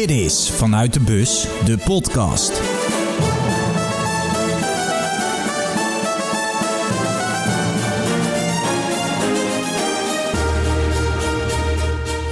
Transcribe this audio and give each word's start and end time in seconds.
Dit 0.00 0.10
is 0.10 0.50
Vanuit 0.50 0.92
de 0.92 1.00
Bus, 1.00 1.46
de 1.64 1.78
podcast. 1.78 2.79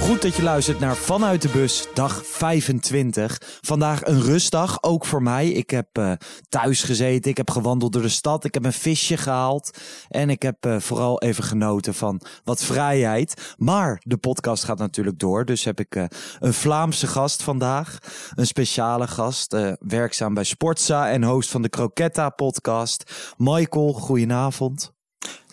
Goed 0.09 0.21
dat 0.21 0.35
je 0.35 0.43
luistert 0.43 0.79
naar 0.79 0.95
Vanuit 0.95 1.41
de 1.41 1.49
Bus, 1.49 1.87
dag 1.93 2.25
25. 2.25 3.41
Vandaag 3.61 4.05
een 4.05 4.21
rustdag, 4.21 4.83
ook 4.83 5.05
voor 5.05 5.23
mij. 5.23 5.49
Ik 5.49 5.69
heb 5.69 5.97
uh, 5.97 6.11
thuis 6.49 6.83
gezeten, 6.83 7.31
ik 7.31 7.37
heb 7.37 7.49
gewandeld 7.49 7.93
door 7.93 8.01
de 8.01 8.09
stad, 8.09 8.43
ik 8.43 8.53
heb 8.53 8.65
een 8.65 8.73
visje 8.73 9.17
gehaald. 9.17 9.77
En 10.07 10.29
ik 10.29 10.41
heb 10.41 10.65
uh, 10.65 10.79
vooral 10.79 11.21
even 11.21 11.43
genoten 11.43 11.93
van 11.93 12.21
wat 12.43 12.63
vrijheid. 12.63 13.55
Maar 13.57 14.01
de 14.03 14.17
podcast 14.17 14.63
gaat 14.63 14.77
natuurlijk 14.77 15.19
door, 15.19 15.45
dus 15.45 15.63
heb 15.63 15.79
ik 15.79 15.95
uh, 15.95 16.03
een 16.39 16.53
Vlaamse 16.53 17.07
gast 17.07 17.43
vandaag. 17.43 17.97
Een 18.35 18.47
speciale 18.47 19.07
gast, 19.07 19.55
werkzaam 19.79 20.33
bij 20.33 20.43
Sportza 20.43 21.09
en 21.09 21.23
host 21.23 21.49
van 21.49 21.61
de 21.61 21.69
Croquetta 21.69 22.29
podcast. 22.29 23.33
Michael, 23.37 23.93
goedenavond. 23.93 24.97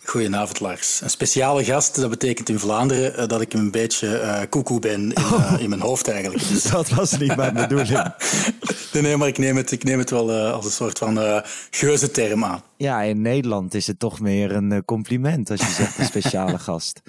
Goedenavond 0.06 0.60
Lars. 0.60 1.00
Een 1.00 1.10
speciale 1.10 1.64
gast, 1.64 2.00
dat 2.00 2.10
betekent 2.10 2.48
in 2.48 2.58
Vlaanderen 2.58 3.20
uh, 3.20 3.26
dat 3.26 3.40
ik 3.40 3.52
een 3.52 3.70
beetje 3.70 4.20
uh, 4.20 4.40
koekoe 4.48 4.80
ben 4.80 4.92
in, 4.92 5.14
uh, 5.18 5.54
in, 5.58 5.68
mijn 5.68 5.80
hoofd 5.80 6.08
eigenlijk. 6.08 6.48
Dus... 6.48 6.62
dat 6.70 6.88
was 6.88 7.18
niet 7.18 7.36
mijn 7.36 7.54
bedoeling. 7.54 8.12
nee, 8.92 9.16
maar 9.16 9.28
ik 9.28 9.38
neem 9.38 9.56
het, 9.56 9.70
ik 9.72 9.84
neem 9.84 9.98
het 9.98 10.10
wel 10.10 10.32
als 10.32 10.64
een 10.64 10.70
soort 10.70 10.98
van 10.98 11.18
uh, 11.18 11.40
geuzenterm 11.70 12.44
aan. 12.44 12.62
Ja, 12.76 13.02
in 13.02 13.22
Nederland 13.22 13.74
is 13.74 13.86
het 13.86 13.98
toch 13.98 14.20
meer 14.20 14.52
een 14.52 14.84
compliment 14.84 15.50
als 15.50 15.60
je 15.60 15.72
zegt 15.72 15.98
een 15.98 16.04
speciale 16.04 16.58
gast. 16.68 17.00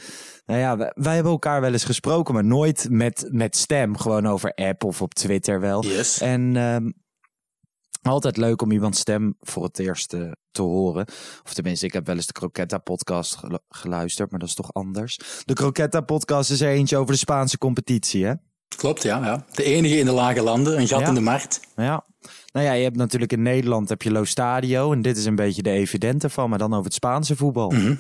Nou 0.46 0.60
ja, 0.60 0.78
wij, 0.78 0.92
wij, 0.96 1.14
hebben 1.14 1.32
elkaar 1.32 1.62
wel 1.62 1.72
eens 1.72 1.84
gesproken, 1.84 2.34
maar 2.34 2.46
nooit 2.46 2.88
met, 2.90 3.28
met 3.32 3.56
stem. 3.56 3.98
Gewoon 3.98 4.28
over 4.28 4.54
app 4.54 4.84
of 4.84 5.02
op 5.02 5.14
Twitter 5.14 5.60
wel. 5.60 5.86
Yes. 5.86 6.22
En 6.22 6.56
ehm, 6.56 6.90
altijd 8.08 8.38
leuk 8.38 8.62
om 8.62 8.72
iemands 8.72 9.00
stem 9.00 9.36
voor 9.40 9.64
het 9.64 9.80
eerst 9.80 10.14
uh, 10.14 10.32
te 10.52 10.62
horen. 10.62 11.06
Of 11.44 11.54
tenminste, 11.54 11.86
ik 11.86 11.94
heb 11.94 12.06
wel 12.06 12.16
eens 12.16 12.28
de 12.28 12.34
Croquetta 12.34 12.78
podcast 12.78 13.40
geluisterd, 13.70 14.32
maar 14.32 14.40
dat 14.40 14.50
is 14.50 14.56
toch 14.56 14.74
anders. 14.74 15.20
De 15.46 15.54
Croquetta 15.54 16.02
podcast 16.02 16.52
is 16.52 16.62
er 16.62 16.70
eentje 16.70 16.98
over 16.98 17.12
de 17.12 17.20
Spaanse 17.20 17.58
competitie, 17.58 18.26
hè? 18.26 18.34
Klopt, 18.76 19.04
ja. 19.04 19.26
ja. 19.26 19.46
De 19.52 19.64
enige 19.64 19.98
in 19.98 20.06
de 20.06 20.12
lage 20.12 20.42
landen, 20.42 20.80
een 20.80 20.88
gat 20.88 21.00
ja. 21.00 21.08
in 21.08 21.14
de 21.14 21.22
markt. 21.22 21.60
Ja. 21.76 22.06
Nou 22.54 22.66
ja, 22.66 22.74
je 22.74 22.84
hebt 22.84 22.96
natuurlijk 22.96 23.32
in 23.32 23.42
Nederland 23.42 23.90
heb 23.90 24.02
je 24.02 24.12
Lo 24.12 24.24
Stadio. 24.24 24.92
En 24.92 25.02
dit 25.02 25.18
is 25.18 25.26
een 25.26 25.36
beetje 25.36 25.62
de 25.62 25.70
evidente 25.70 26.30
van, 26.30 26.50
maar 26.50 26.60
dan 26.60 26.74
over 26.74 26.86
het 26.86 26.94
Spaanse 26.94 27.36
voetbal. 27.36 27.70
Mm 27.70 27.78
-hmm. 27.78 28.00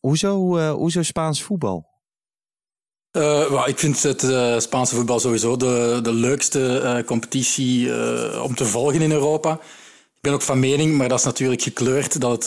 hoezo, 0.00 0.56
uh, 0.58 0.72
hoezo 0.72 1.02
Spaans 1.02 1.42
voetbal? 1.42 1.97
Well, 3.18 3.62
ik 3.66 3.78
vind 3.78 4.02
het 4.02 4.22
uh, 4.22 4.58
Spaanse 4.58 4.94
voetbal 4.94 5.20
sowieso 5.20 5.56
de, 5.56 5.98
de 6.02 6.12
leukste 6.12 6.80
uh, 6.82 7.04
competitie 7.06 7.92
om 8.42 8.54
te 8.54 8.64
volgen 8.64 9.02
in 9.02 9.12
Europa. 9.12 9.52
Ik 9.52 10.20
ben 10.20 10.32
ook 10.32 10.42
van 10.42 10.58
mening, 10.58 10.96
maar 10.96 11.08
dat 11.08 11.18
is 11.18 11.24
natuurlijk 11.24 11.62
gekleurd, 11.62 12.20
dat 12.20 12.46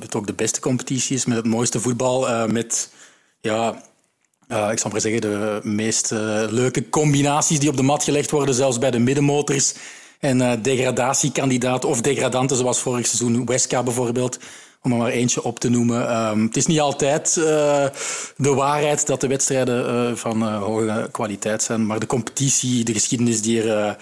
het 0.00 0.14
ook 0.14 0.26
de 0.26 0.32
beste 0.32 0.60
competitie 0.60 1.16
is 1.16 1.24
met 1.24 1.36
het 1.36 1.46
mooiste 1.46 1.80
voetbal. 1.80 2.48
met, 2.48 2.90
ja, 3.40 3.82
ik 4.70 4.78
zal 4.78 4.90
maar 4.90 5.00
zeggen, 5.00 5.20
de 5.20 5.60
meest 5.62 6.10
leuke 6.50 6.88
combinaties 6.88 7.58
die 7.58 7.68
op 7.68 7.76
de 7.76 7.82
mat 7.82 8.04
gelegd 8.04 8.30
worden, 8.30 8.54
zelfs 8.54 8.78
bij 8.78 8.90
de 8.90 8.98
middenmotors. 8.98 9.74
En 10.22 10.62
degradatiekandidaten 10.62 11.88
of 11.88 12.00
degradanten, 12.00 12.56
zoals 12.56 12.78
vorig 12.78 13.06
seizoen 13.06 13.46
Wesca 13.46 13.82
bijvoorbeeld 13.82 14.38
om 14.82 14.92
er 14.92 14.98
maar 14.98 15.10
eentje 15.10 15.42
op 15.42 15.60
te 15.60 15.68
noemen. 15.68 16.16
Um, 16.16 16.44
het 16.46 16.56
is 16.56 16.66
niet 16.66 16.80
altijd 16.80 17.36
uh, 17.38 17.44
de 18.36 18.54
waarheid 18.54 19.06
dat 19.06 19.20
de 19.20 19.26
wedstrijden 19.26 20.08
uh, 20.10 20.16
van 20.16 20.42
hoge 20.42 21.08
kwaliteit 21.10 21.62
zijn, 21.62 21.86
maar 21.86 21.98
de 21.98 22.06
competitie, 22.06 22.84
de 22.84 22.92
geschiedenis 22.92 23.42
die 23.42 23.62
er 23.62 23.96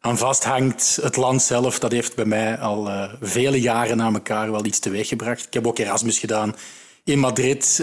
aan 0.00 0.18
vasthangt, 0.18 0.98
het 1.02 1.16
land 1.16 1.42
zelf, 1.42 1.78
dat 1.78 1.92
heeft 1.92 2.14
bij 2.14 2.24
mij 2.24 2.58
al 2.58 2.90
vele 3.20 3.60
jaren 3.60 3.96
na 3.96 4.12
elkaar 4.12 4.50
wel 4.50 4.64
iets 4.64 4.78
teweeggebracht. 4.78 5.46
Ik 5.46 5.54
heb 5.54 5.66
ook 5.66 5.78
Erasmus 5.78 6.18
gedaan 6.18 6.56
in 7.04 7.18
Madrid. 7.18 7.82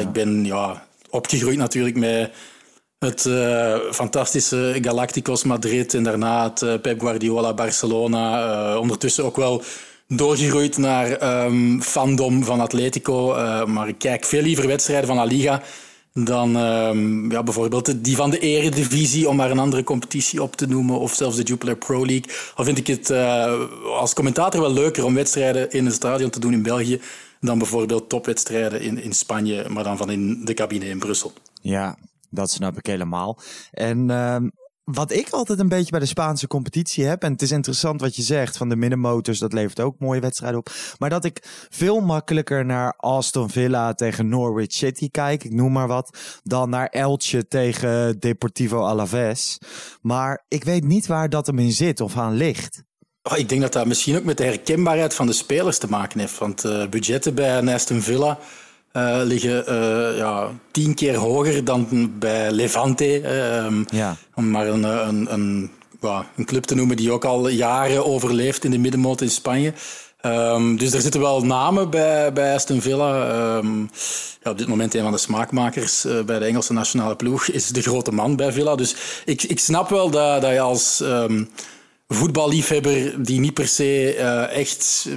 Ik 0.00 0.12
ben 0.12 0.44
ja, 0.44 0.86
opgegroeid 1.10 1.58
natuurlijk 1.58 1.96
met 1.96 2.30
het 2.98 3.24
uh, 3.24 3.76
fantastische 3.90 4.78
Galacticos 4.80 5.44
Madrid 5.44 5.94
en 5.94 6.02
daarna 6.02 6.44
het 6.44 6.62
uh, 6.62 6.74
Pep 6.82 7.00
Guardiola 7.00 7.54
Barcelona. 7.54 8.44
Uh, 8.72 8.80
ondertussen 8.80 9.24
ook 9.24 9.36
wel 9.36 9.62
doorgegroeid 10.06 10.76
naar 10.76 11.44
um, 11.44 11.82
fandom 11.82 12.44
van 12.44 12.60
Atletico. 12.60 13.34
maar 13.66 13.88
ik 13.88 13.98
kijk 13.98 14.24
veel 14.24 14.42
liever 14.42 14.66
wedstrijden 14.66 15.06
van 15.06 15.16
La 15.16 15.24
Liga 15.24 15.62
dan 16.12 16.56
um, 16.56 17.30
ja, 17.30 17.42
bijvoorbeeld 17.42 18.04
die 18.04 18.16
van 18.16 18.30
de 18.30 18.38
Eredivisie, 18.38 19.28
om 19.28 19.36
maar 19.36 19.50
een 19.50 19.58
andere 19.58 19.84
competitie 19.84 20.42
op 20.42 20.56
te 20.56 20.66
noemen, 20.66 20.98
of 20.98 21.14
zelfs 21.14 21.36
de 21.36 21.42
Jupiler 21.42 21.76
Pro 21.76 22.06
League. 22.06 22.34
Al 22.54 22.64
vind 22.64 22.78
ik 22.78 22.86
het 22.86 23.10
als 23.98 24.14
commentator 24.14 24.60
wel 24.60 24.72
leuker 24.72 25.04
om 25.04 25.14
wedstrijden 25.14 25.70
in 25.70 25.86
een 25.86 25.92
stadion 25.92 26.30
te 26.30 26.40
doen 26.40 26.52
in 26.52 26.62
België 26.62 27.00
dan 27.40 27.58
bijvoorbeeld 27.58 28.08
topwedstrijden 28.08 28.80
in, 28.80 29.02
in 29.02 29.12
Spanje, 29.12 29.68
maar 29.68 29.84
dan 29.84 29.96
van 29.96 30.10
in 30.10 30.44
de 30.44 30.54
cabine 30.54 30.88
in 30.88 30.98
Brussel. 30.98 31.32
Ja, 31.60 31.96
dat 32.30 32.50
snap 32.50 32.78
ik 32.78 32.86
helemaal. 32.86 33.38
En 33.70 34.08
uh, 34.08 34.36
wat 34.84 35.12
ik 35.12 35.30
altijd 35.30 35.58
een 35.58 35.68
beetje 35.68 35.90
bij 35.90 36.00
de 36.00 36.06
Spaanse 36.06 36.46
competitie 36.46 37.04
heb, 37.04 37.22
en 37.22 37.32
het 37.32 37.42
is 37.42 37.50
interessant 37.50 38.00
wat 38.00 38.16
je 38.16 38.22
zegt 38.22 38.56
van 38.56 38.68
de 38.68 38.76
middenmotors, 38.76 39.38
dat 39.38 39.52
levert 39.52 39.80
ook 39.80 39.98
mooie 39.98 40.20
wedstrijden 40.20 40.58
op. 40.58 40.70
Maar 40.98 41.10
dat 41.10 41.24
ik 41.24 41.66
veel 41.68 42.00
makkelijker 42.00 42.64
naar 42.64 42.94
Aston 42.96 43.50
Villa 43.50 43.94
tegen 43.94 44.28
Norwich 44.28 44.72
City 44.72 45.10
kijk, 45.10 45.44
ik 45.44 45.52
noem 45.52 45.72
maar 45.72 45.88
wat, 45.88 46.18
dan 46.42 46.70
naar 46.70 46.86
Elche 46.86 47.48
tegen 47.48 48.18
Deportivo 48.18 48.84
Alaves. 48.84 49.58
Maar 50.00 50.44
ik 50.48 50.64
weet 50.64 50.84
niet 50.84 51.06
waar 51.06 51.28
dat 51.28 51.46
hem 51.46 51.58
in 51.58 51.72
zit 51.72 52.00
of 52.00 52.16
aan 52.16 52.34
ligt. 52.34 52.82
Oh, 53.22 53.38
ik 53.38 53.48
denk 53.48 53.60
dat 53.60 53.72
dat 53.72 53.86
misschien 53.86 54.16
ook 54.16 54.24
met 54.24 54.36
de 54.36 54.44
herkenbaarheid 54.44 55.14
van 55.14 55.26
de 55.26 55.32
spelers 55.32 55.78
te 55.78 55.88
maken 55.88 56.20
heeft. 56.20 56.38
Want 56.38 56.64
uh, 56.64 56.88
budgetten 56.88 57.34
bij 57.34 57.74
Aston 57.74 58.00
Villa 58.00 58.38
uh, 58.92 59.20
liggen 59.24 59.64
uh, 59.68 60.16
ja, 60.16 60.50
tien 60.70 60.94
keer 60.94 61.14
hoger 61.16 61.64
dan 61.64 62.12
bij 62.18 62.50
Levante. 62.50 63.36
Um, 63.64 63.84
ja. 63.90 64.16
Om 64.34 64.50
maar 64.50 64.66
een, 64.66 64.82
een, 64.82 65.32
een, 65.32 65.70
well, 66.00 66.22
een, 66.36 66.44
club 66.44 66.64
te 66.64 66.74
noemen 66.74 66.96
die 66.96 67.12
ook 67.12 67.24
al 67.24 67.48
jaren 67.48 68.06
overleeft 68.06 68.64
in 68.64 68.70
de 68.70 68.78
middenmoot 68.78 69.20
in 69.20 69.30
Spanje. 69.30 69.72
Um, 70.22 70.76
dus 70.76 70.92
er 70.92 71.00
zitten 71.00 71.20
wel 71.20 71.44
namen 71.44 71.90
bij, 71.90 72.32
bij 72.32 72.54
Aston 72.54 72.80
Villa. 72.80 73.56
Um, 73.56 73.90
ja, 74.42 74.50
op 74.50 74.58
dit 74.58 74.68
moment 74.68 74.94
een 74.94 75.02
van 75.02 75.12
de 75.12 75.18
smaakmakers 75.18 76.04
uh, 76.04 76.22
bij 76.22 76.38
de 76.38 76.44
Engelse 76.44 76.72
nationale 76.72 77.16
ploeg 77.16 77.48
is 77.48 77.68
de 77.68 77.82
grote 77.82 78.12
man 78.12 78.36
bij 78.36 78.52
Villa. 78.52 78.74
Dus 78.74 78.94
ik, 79.24 79.42
ik 79.42 79.58
snap 79.58 79.88
wel 79.88 80.10
dat, 80.10 80.42
dat 80.42 80.52
je 80.52 80.60
als 80.60 81.04
voetballiefhebber 82.08 83.24
die 83.24 83.40
niet 83.40 83.54
per 83.54 83.68
se 83.68 84.14
echt 84.52 85.08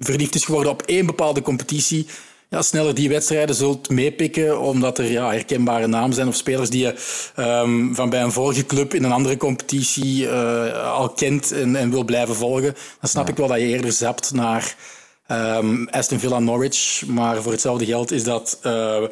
verliefd 0.00 0.34
is 0.34 0.44
geworden 0.44 0.72
op 0.72 0.82
één 0.82 1.06
bepaalde 1.06 1.42
competitie 1.42 2.06
ja, 2.50 2.62
sneller 2.62 2.94
die 2.94 3.08
wedstrijden 3.08 3.54
zult 3.54 3.90
meepikken, 3.90 4.60
omdat 4.60 4.98
er 4.98 5.10
ja, 5.10 5.30
herkenbare 5.30 5.86
namen 5.86 6.14
zijn 6.14 6.28
of 6.28 6.34
spelers 6.34 6.70
die 6.70 6.82
je 6.82 6.94
um, 7.36 7.94
van 7.94 8.10
bij 8.10 8.22
een 8.22 8.32
vorige 8.32 8.66
club 8.66 8.94
in 8.94 9.04
een 9.04 9.12
andere 9.12 9.36
competitie 9.36 10.24
uh, 10.24 10.92
al 10.92 11.08
kent 11.08 11.52
en, 11.52 11.76
en, 11.76 11.90
wil 11.90 12.04
blijven 12.04 12.34
volgen. 12.34 12.74
Dan 13.00 13.10
snap 13.10 13.24
ja. 13.24 13.30
ik 13.30 13.36
wel 13.36 13.48
dat 13.48 13.58
je 13.58 13.66
eerder 13.66 13.92
zapt 13.92 14.32
naar 14.32 14.74
um, 15.28 15.88
Aston 15.88 16.18
Villa 16.18 16.38
Norwich. 16.38 17.06
Maar 17.06 17.42
voor 17.42 17.52
hetzelfde 17.52 17.84
geld 17.84 18.10
is 18.10 18.24
dat 18.24 18.58
uh, 18.66 19.02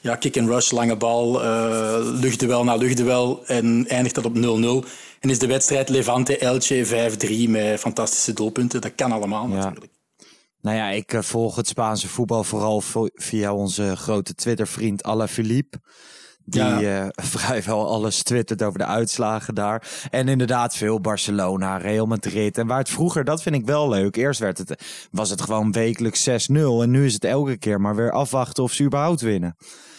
ja, 0.00 0.16
kick 0.16 0.38
and 0.38 0.48
rush, 0.48 0.70
lange 0.70 0.96
bal, 0.96 1.44
uh, 1.44 1.96
luchtduel 2.20 2.64
na 2.64 2.74
luchtduel 2.74 3.42
en 3.46 3.84
eindigt 3.88 4.14
dat 4.14 4.24
op 4.24 4.36
0-0. 4.36 4.88
En 5.20 5.30
is 5.30 5.38
de 5.38 5.46
wedstrijd 5.46 5.88
Levante-Elche 5.88 7.10
5-3 7.46 7.50
met 7.50 7.80
fantastische 7.80 8.32
doelpunten. 8.32 8.80
Dat 8.80 8.94
kan 8.94 9.12
allemaal 9.12 9.48
ja. 9.48 9.54
natuurlijk. 9.54 9.99
Nou 10.62 10.76
ja, 10.76 10.88
ik 10.88 11.12
uh, 11.12 11.22
volg 11.22 11.56
het 11.56 11.68
Spaanse 11.68 12.08
voetbal 12.08 12.44
vooral 12.44 12.82
via 13.14 13.54
onze 13.54 13.96
grote 13.96 14.34
Twitter-vriend 14.34 15.02
Alaphilippe. 15.02 15.80
Die 16.44 16.62
ja. 16.62 17.04
uh, 17.04 17.08
vrijwel 17.36 17.88
alles 17.88 18.22
twittert 18.22 18.62
over 18.62 18.78
de 18.78 18.84
uitslagen 18.84 19.54
daar. 19.54 19.88
En 20.10 20.28
inderdaad 20.28 20.76
veel 20.76 21.00
Barcelona, 21.00 21.76
Real 21.76 22.06
Madrid. 22.06 22.58
En 22.58 22.66
waar 22.66 22.78
het 22.78 22.90
vroeger, 22.90 23.24
dat 23.24 23.42
vind 23.42 23.54
ik 23.54 23.66
wel 23.66 23.88
leuk. 23.88 24.16
Eerst 24.16 24.40
werd 24.40 24.58
het, 24.58 24.82
was 25.10 25.30
het 25.30 25.40
gewoon 25.40 25.72
wekelijks 25.72 26.28
6-0. 26.28 26.32
En 26.52 26.90
nu 26.90 27.06
is 27.06 27.14
het 27.14 27.24
elke 27.24 27.56
keer 27.56 27.80
maar 27.80 27.96
weer 27.96 28.12
afwachten 28.12 28.62
of 28.62 28.72
ze 28.72 28.84
überhaupt 28.84 29.20
winnen. 29.20 29.56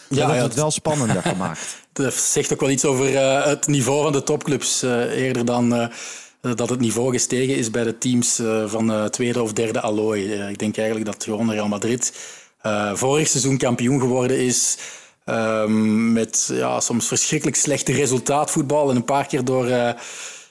Ja, 0.08 0.20
dat 0.20 0.30
heeft 0.30 0.44
het 0.44 0.54
wel 0.54 0.70
spannender 0.70 1.22
gemaakt. 1.22 1.80
Dat 1.92 2.14
zegt 2.14 2.52
ook 2.52 2.60
wel 2.60 2.70
iets 2.70 2.84
over 2.84 3.12
uh, 3.12 3.44
het 3.44 3.66
niveau 3.66 4.02
van 4.02 4.12
de 4.12 4.22
topclubs. 4.22 4.82
eerder 4.82 5.44
dan 5.44 5.90
dat 6.42 6.68
het 6.68 6.80
niveau 6.80 7.12
gestegen 7.12 7.56
is 7.56 7.70
bij 7.70 7.84
de 7.84 7.98
teams 7.98 8.40
van 8.66 8.86
de 8.86 9.08
tweede 9.10 9.42
of 9.42 9.52
derde 9.52 9.80
allooi. 9.80 10.32
Ik 10.32 10.58
denk 10.58 10.76
eigenlijk 10.76 11.06
dat 11.06 11.24
gewoon 11.24 11.50
Real 11.50 11.68
Madrid 11.68 12.12
vorig 12.92 13.28
seizoen 13.28 13.56
kampioen 13.56 14.00
geworden 14.00 14.38
is. 14.38 14.76
Um, 15.26 16.12
met 16.12 16.50
ja, 16.52 16.80
soms 16.80 17.06
verschrikkelijk 17.06 17.56
slechte 17.56 17.92
resultaatvoetbal 17.92 18.90
en 18.90 18.96
een 18.96 19.04
paar 19.04 19.26
keer 19.26 19.44
door, 19.44 19.66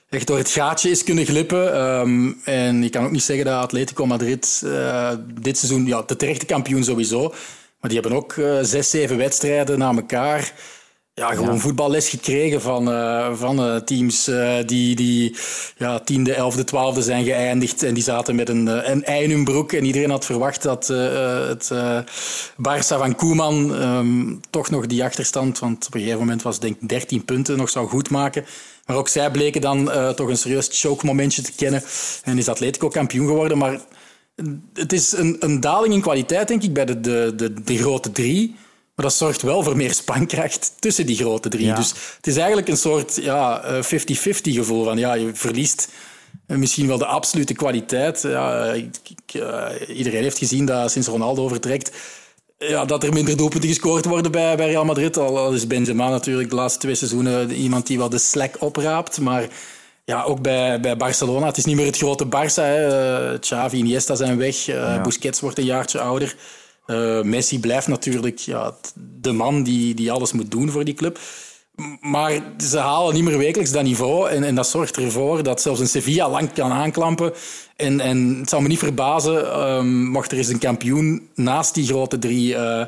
echt 0.10 0.28
door 0.28 0.38
het 0.38 0.50
gaatje 0.50 0.90
is 0.90 1.04
kunnen 1.04 1.26
glippen. 1.26 1.82
Um, 1.82 2.42
en 2.44 2.84
je 2.84 2.90
kan 2.90 3.06
ook 3.06 3.12
niet 3.12 3.24
zeggen 3.24 3.46
dat 3.46 3.64
Atletico 3.64 4.06
Madrid 4.06 4.66
dit 5.42 5.58
seizoen, 5.58 5.86
ja, 5.86 6.04
de 6.06 6.16
terechte 6.16 6.46
kampioen 6.46 6.84
sowieso, 6.84 7.34
maar 7.80 7.90
die 7.92 8.00
hebben 8.00 8.18
ook 8.18 8.36
zes, 8.62 8.90
zeven 8.90 9.18
wedstrijden 9.18 9.80
na 9.80 9.94
elkaar 9.94 10.54
ja, 11.14 11.34
gewoon 11.34 11.60
voetballes 11.60 12.10
gekregen 12.10 12.62
van, 12.62 12.90
uh, 12.90 13.34
van 13.34 13.68
uh, 13.68 13.76
teams 13.76 14.28
uh, 14.28 14.58
die, 14.66 14.96
die 14.96 15.36
ja, 15.78 16.00
tiende, 16.00 16.34
elfde, 16.34 16.64
twaalfde 16.64 17.02
zijn 17.02 17.24
geëindigd. 17.24 17.84
En 17.84 17.94
die 17.94 18.04
zaten 18.04 18.36
met 18.36 18.50
een, 18.50 18.92
een 18.92 19.04
ei 19.04 19.24
in 19.24 19.32
hun 19.32 19.44
broek. 19.44 19.72
En 19.72 19.86
iedereen 19.86 20.10
had 20.10 20.26
verwacht 20.26 20.62
dat 20.62 20.88
het 20.88 21.72
Barça 22.56 22.98
van 22.98 23.16
Koeman 23.16 23.82
um, 23.82 24.40
toch 24.50 24.70
nog 24.70 24.86
die 24.86 25.04
achterstand, 25.04 25.60
want 25.60 25.88
op 25.88 25.94
een 25.94 26.00
gegeven 26.00 26.20
moment 26.20 26.42
was 26.42 26.54
het 26.54 26.64
denk 26.64 26.82
ik 26.82 26.90
13 26.90 27.26
punten, 27.26 27.58
nog 27.58 27.70
zou 27.70 27.88
goedmaken. 27.88 28.46
Maar 28.86 28.96
ook 28.96 29.08
zij 29.08 29.32
bleken 29.32 29.62
dan 29.62 29.92
toch 30.16 30.30
een 30.30 30.38
serieus 30.38 30.70
choke-momentje 30.72 31.42
te 31.42 31.52
kennen. 31.56 31.84
En 32.24 32.38
is 32.38 32.48
Atletico 32.48 32.88
kampioen 32.88 33.28
geworden. 33.28 33.58
Maar 33.58 33.80
het 34.74 34.94
is 34.94 35.12
een, 35.12 35.36
een 35.40 35.60
daling 35.60 35.94
in 35.94 36.02
kwaliteit, 36.02 36.48
denk 36.48 36.64
ik, 36.64 36.74
bij 36.74 36.86
de, 36.86 37.00
de, 37.00 37.34
de, 37.36 37.64
de 37.64 37.78
grote 37.78 38.12
drie. 38.12 38.56
Maar 38.96 39.06
dat 39.06 39.14
zorgt 39.14 39.42
wel 39.42 39.64
voor 39.64 39.78
meer 39.78 39.94
spankracht 39.94 40.74
tussen 40.80 41.06
die 41.06 41.16
grote 41.16 41.50
drie. 41.50 41.74
Dus 41.74 41.94
het 42.16 42.28
is 42.28 42.38
eigenlijk 42.38 42.68
een 42.68 42.78
soort 42.78 43.20
50-50 43.22 43.24
ja, 43.24 43.62
50 43.84 44.26
eh, 44.26 44.54
gevoel 44.54 44.84
van 44.84 44.98
ja, 44.98 45.14
je 45.14 45.32
verliest 45.34 45.90
eh, 46.48 46.58
misschien 46.58 46.88
wel 46.88 46.98
de 46.98 47.06
absolute 47.06 47.54
kwaliteit. 47.54 48.22
Ja, 48.22 48.72
ik, 48.74 48.90
uh, 49.34 49.68
iedereen 49.88 50.24
heeft 50.24 50.38
gezien 50.38 50.66
dat 50.66 50.92
sinds 50.92 51.08
Ronaldo 51.08 51.48
vertrekt, 51.48 51.92
ja, 52.58 52.86
dat 52.86 53.04
er 53.04 53.14
minder 53.14 53.38
doelpunten 53.38 53.70
gescoord 53.70 54.06
worden 54.06 54.32
bij, 54.32 54.58
bij 54.58 54.68
Real 54.68 54.86
Madrid. 54.86 55.18
Al 55.18 55.54
is 55.54 55.68
Benzema 55.68 56.10
natuurlijk 56.10 56.50
de 56.50 56.56
laatste 56.56 56.80
twee 56.80 56.96
seizoenen 56.96 57.52
iemand 57.52 57.88
die 57.88 57.98
wel 57.98 58.10
de 58.10 58.18
slack 58.18 58.56
opraapt. 58.60 59.20
Maar 59.20 59.48
ja, 60.06 60.24
ook 60.24 60.42
bij, 60.42 60.80
bij 60.80 60.98
Barcelona. 60.98 61.46
Het 61.46 61.58
is 61.58 61.66
niet 61.66 61.76
meer 61.76 61.86
het 61.86 61.98
grote 61.98 62.26
Barça. 62.26 62.64
Hè. 62.64 63.40
Xavi, 63.40 63.78
Iniesta 63.78 64.16
zijn 64.16 64.38
weg. 64.38 64.56
Ja. 64.56 65.02
Busquets 65.02 65.40
wordt 65.40 65.58
een 65.58 65.66
jaartje 65.66 66.00
ouder. 66.00 66.36
Uh, 66.92 67.22
Messi 67.22 67.60
blijft 67.60 67.88
natuurlijk 67.88 68.38
ja, 68.38 68.76
de 69.22 69.32
man 69.32 69.64
die, 69.64 69.94
die 69.94 70.12
alles 70.12 70.32
moet 70.32 70.52
doen 70.52 70.70
voor 70.70 70.84
die 70.84 70.94
club. 70.94 71.20
Maar 72.02 72.32
ze 72.58 72.78
halen 72.78 73.14
niet 73.14 73.24
meer 73.24 73.38
wekelijks 73.38 73.72
dat 73.72 73.84
niveau. 73.84 74.30
En, 74.30 74.44
en 74.44 74.56
dat 74.56 74.68
zorgt 74.68 74.98
ervoor 74.98 75.44
dat 75.44 75.62
zelfs 75.62 75.80
een 75.80 75.88
Sevilla 75.88 76.30
lang 76.30 76.54
kan 76.54 76.72
aanklampen. 76.72 77.34
En, 77.76 78.00
en 78.00 78.38
het 78.40 78.50
zou 78.50 78.62
me 78.62 78.68
niet 78.68 78.80
verbazen 78.80 79.62
um, 79.70 80.06
mocht 80.06 80.32
er 80.32 80.38
eens 80.38 80.48
een 80.48 80.60
kampioen 80.60 81.30
naast 81.36 81.74
die 81.74 81.86
grote 81.86 82.20
drie 82.20 82.54
uh, 82.54 82.86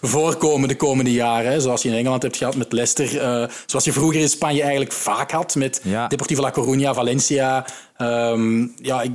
voorkomen 0.00 0.68
de 0.68 0.76
komende 0.76 1.12
jaren. 1.12 1.50
Hè. 1.50 1.60
Zoals 1.60 1.82
je 1.82 1.88
in 1.88 1.94
Engeland 1.94 2.22
hebt 2.22 2.36
gehad 2.36 2.56
met 2.56 2.72
Leicester. 2.72 3.14
Uh, 3.14 3.48
zoals 3.66 3.84
je 3.84 3.92
vroeger 3.92 4.20
in 4.20 4.28
Spanje 4.28 4.60
eigenlijk 4.60 4.92
vaak 4.92 5.30
had 5.30 5.54
met 5.54 5.80
ja. 5.84 6.06
Deportivo 6.06 6.42
La 6.42 6.52
Coruña, 6.52 6.94
Valencia. 6.94 7.66
Um, 7.98 8.74
ja, 8.82 9.02
ik, 9.02 9.12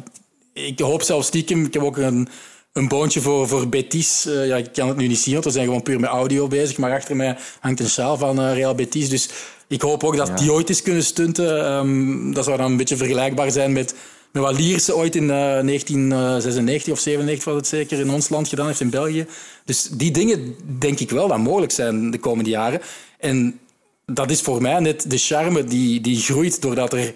ik 0.53 0.79
hoop 0.79 1.01
zelfs 1.01 1.27
stiekem. 1.27 1.65
Ik 1.65 1.73
heb 1.73 1.83
ook 1.83 1.97
een 1.97 2.27
een 2.73 2.87
boontje 2.87 3.21
voor, 3.21 3.47
voor 3.47 3.67
Betis. 3.67 4.25
Uh, 4.27 4.47
ja, 4.47 4.55
ik 4.55 4.73
kan 4.73 4.87
het 4.87 4.97
nu 4.97 5.07
niet 5.07 5.17
zien, 5.17 5.33
want 5.33 5.45
we 5.45 5.51
zijn 5.51 5.65
gewoon 5.65 5.81
puur 5.83 5.99
met 5.99 6.09
audio 6.09 6.47
bezig. 6.47 6.77
Maar 6.77 6.91
achter 6.91 7.15
mij 7.15 7.37
hangt 7.59 7.79
een 7.79 7.89
sjaal 7.89 8.17
van 8.17 8.39
uh, 8.39 8.53
Real 8.53 8.75
Betis. 8.75 9.09
Dus 9.09 9.29
ik 9.67 9.81
hoop 9.81 10.03
ook 10.03 10.15
dat 10.15 10.37
die 10.37 10.51
ooit 10.51 10.69
eens 10.69 10.81
kunnen 10.81 11.03
stunten. 11.03 11.73
Um, 11.73 12.33
dat 12.33 12.43
zou 12.45 12.57
dan 12.57 12.71
een 12.71 12.77
beetje 12.77 12.97
vergelijkbaar 12.97 13.51
zijn 13.51 13.73
met, 13.73 13.95
met 14.31 14.43
wat 14.43 14.59
Lierse 14.59 14.95
ooit 14.95 15.15
in 15.15 15.23
uh, 15.23 15.29
1996 15.29 16.93
of 16.93 16.99
97 16.99 17.45
was 17.45 17.55
het 17.55 17.67
zeker 17.67 17.99
in 17.99 18.09
ons 18.09 18.29
land 18.29 18.47
gedaan 18.47 18.67
heeft 18.67 18.79
in 18.79 18.89
België. 18.89 19.25
Dus 19.65 19.89
die 19.91 20.11
dingen 20.11 20.55
denk 20.79 20.99
ik 20.99 21.09
wel 21.09 21.27
dat 21.27 21.37
mogelijk 21.37 21.71
zijn 21.71 22.11
de 22.11 22.19
komende 22.19 22.49
jaren. 22.49 22.81
En 23.19 23.59
dat 24.05 24.31
is 24.31 24.41
voor 24.41 24.61
mij 24.61 24.79
net 24.79 25.09
de 25.09 25.17
charme 25.17 25.63
die, 25.63 26.01
die 26.01 26.21
groeit 26.21 26.61
doordat 26.61 26.93
er 26.93 27.13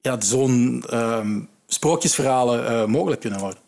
ja, 0.00 0.20
zo'n 0.20 0.84
um, 0.92 1.48
sprookjesverhalen 1.66 2.90
mogelijk 2.90 3.20
kunnen 3.20 3.40
worden. 3.40 3.67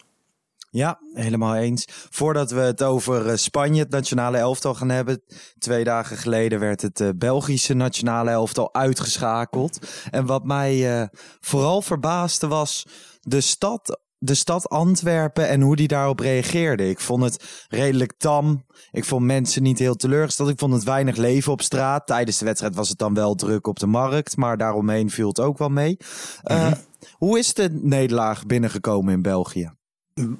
Ja, 0.73 1.01
helemaal 1.13 1.57
eens. 1.57 1.85
Voordat 2.11 2.51
we 2.51 2.61
het 2.61 2.83
over 2.83 3.29
eh, 3.29 3.37
Spanje, 3.37 3.83
het 3.83 3.91
nationale 3.91 4.37
elftal, 4.37 4.75
gaan 4.75 4.89
hebben. 4.89 5.23
Twee 5.59 5.85
dagen 5.85 6.17
geleden 6.17 6.61
werd 6.61 6.83
het 6.83 7.01
eh, 7.01 7.09
Belgische 7.17 7.75
nationale 7.75 8.31
elftal 8.31 8.75
uitgeschakeld. 8.75 9.79
En 10.11 10.27
wat 10.27 10.45
mij 10.45 11.01
uh, 11.01 11.07
vooral 11.41 11.83
verbaasde 11.83 12.47
was 12.47 12.87
de 13.21 13.41
stad, 13.41 14.01
de 14.19 14.35
stad 14.35 14.69
Antwerpen 14.69 15.49
en 15.49 15.61
hoe 15.61 15.77
die 15.77 15.89
daarop 15.89 16.21
reageerde. 16.21 16.89
Ik 16.89 17.01
vond 17.01 17.23
het 17.23 17.65
redelijk 17.69 18.13
tam. 18.19 18.65
Ik 18.91 19.05
vond 19.05 19.25
mensen 19.25 19.63
niet 19.63 19.79
heel 19.79 19.97
teleurgesteld. 19.97 20.49
Ik 20.49 20.59
vond 20.59 20.73
het 20.73 20.85
weinig 20.85 21.17
leven 21.17 21.53
op 21.53 21.63
straat. 21.63 22.07
Tijdens 22.07 22.39
de 22.39 22.45
wedstrijd 22.45 22.75
was 22.75 22.89
het 22.89 22.99
dan 22.99 23.15
wel 23.15 23.35
druk 23.35 23.67
op 23.67 23.79
de 23.79 23.87
markt. 23.87 24.37
Maar 24.37 24.57
daaromheen 24.57 25.11
viel 25.11 25.29
het 25.29 25.41
ook 25.41 25.59
wel 25.59 25.69
mee. 25.69 25.97
Uh, 26.45 26.73
Hoe 27.13 27.39
is 27.39 27.55
de 27.55 27.69
nederlaag 27.83 28.47
binnengekomen 28.47 29.13
in 29.13 29.23
België? 29.23 29.79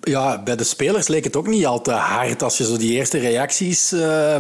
Ja, 0.01 0.43
bij 0.43 0.57
de 0.57 0.65
spelers 0.65 1.09
leek 1.09 1.25
het 1.25 1.37
ook 1.37 1.47
niet 1.47 1.67
al 1.67 1.81
te 1.81 1.93
hard 1.93 2.43
als 2.43 2.59
je 2.59 2.65
zo 2.65 2.77
die 2.77 2.93
eerste 2.93 3.19
reacties 3.19 3.93
uh, 3.93 4.37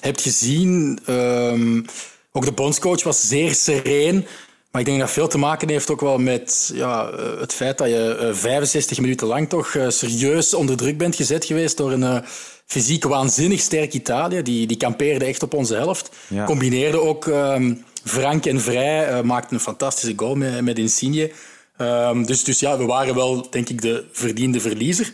hebt 0.00 0.20
gezien. 0.20 0.98
Um, 1.08 1.84
ook 2.32 2.44
de 2.44 2.52
bondscoach 2.52 3.02
was 3.02 3.28
zeer 3.28 3.54
sereen. 3.54 4.26
Maar 4.70 4.80
ik 4.80 4.86
denk 4.86 5.00
dat 5.00 5.10
veel 5.10 5.28
te 5.28 5.38
maken 5.38 5.68
heeft 5.68 5.90
ook 5.90 6.00
wel 6.00 6.18
met 6.18 6.70
ja, 6.74 7.08
eh, 7.08 7.40
het 7.40 7.52
feit 7.52 7.78
dat 7.78 7.88
je 7.88 8.30
65 8.32 8.96
eh, 8.96 9.02
minuten 9.02 9.26
lang 9.26 9.48
toch 9.48 9.74
uh, 9.74 9.88
serieus 9.88 10.54
onder 10.54 10.76
druk 10.76 10.98
bent 10.98 11.16
gezet 11.16 11.44
geweest 11.44 11.76
door 11.76 11.92
een 11.92 12.02
uh, 12.02 12.18
fysiek 12.66 13.04
waanzinnig 13.04 13.60
sterk 13.60 13.92
Italië. 13.92 14.42
Die, 14.42 14.66
die 14.66 14.76
kampeerde 14.76 15.24
echt 15.24 15.42
op 15.42 15.54
onze 15.54 15.74
helft. 15.74 16.10
Ja. 16.26 16.44
Combineerde 16.44 17.00
ook 17.00 17.26
um, 17.26 17.84
frank 18.04 18.46
en 18.46 18.60
vrij. 18.60 19.22
maakte 19.22 19.54
een 19.54 19.60
fantastische 19.60 20.12
goal 20.16 20.34
met, 20.34 20.62
met 20.62 20.78
Insigne. 20.78 21.30
Um, 21.78 22.26
dus, 22.26 22.44
dus 22.44 22.60
ja, 22.60 22.78
we 22.78 22.84
waren 22.84 23.14
wel, 23.14 23.50
denk 23.50 23.68
ik, 23.68 23.82
de 23.82 24.04
verdiende 24.12 24.60
verliezer. 24.60 25.12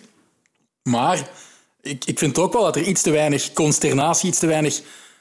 Maar 0.83 1.29
ik, 1.81 2.05
ik 2.05 2.19
vind 2.19 2.39
ook 2.39 2.53
wel 2.53 2.63
dat 2.63 2.77
er 2.77 2.83
iets 2.83 3.03
te 3.03 3.11
weinig 3.11 3.53
consternatie, 3.53 4.29
iets 4.29 4.39
te 4.39 4.47
weinig 4.47 4.81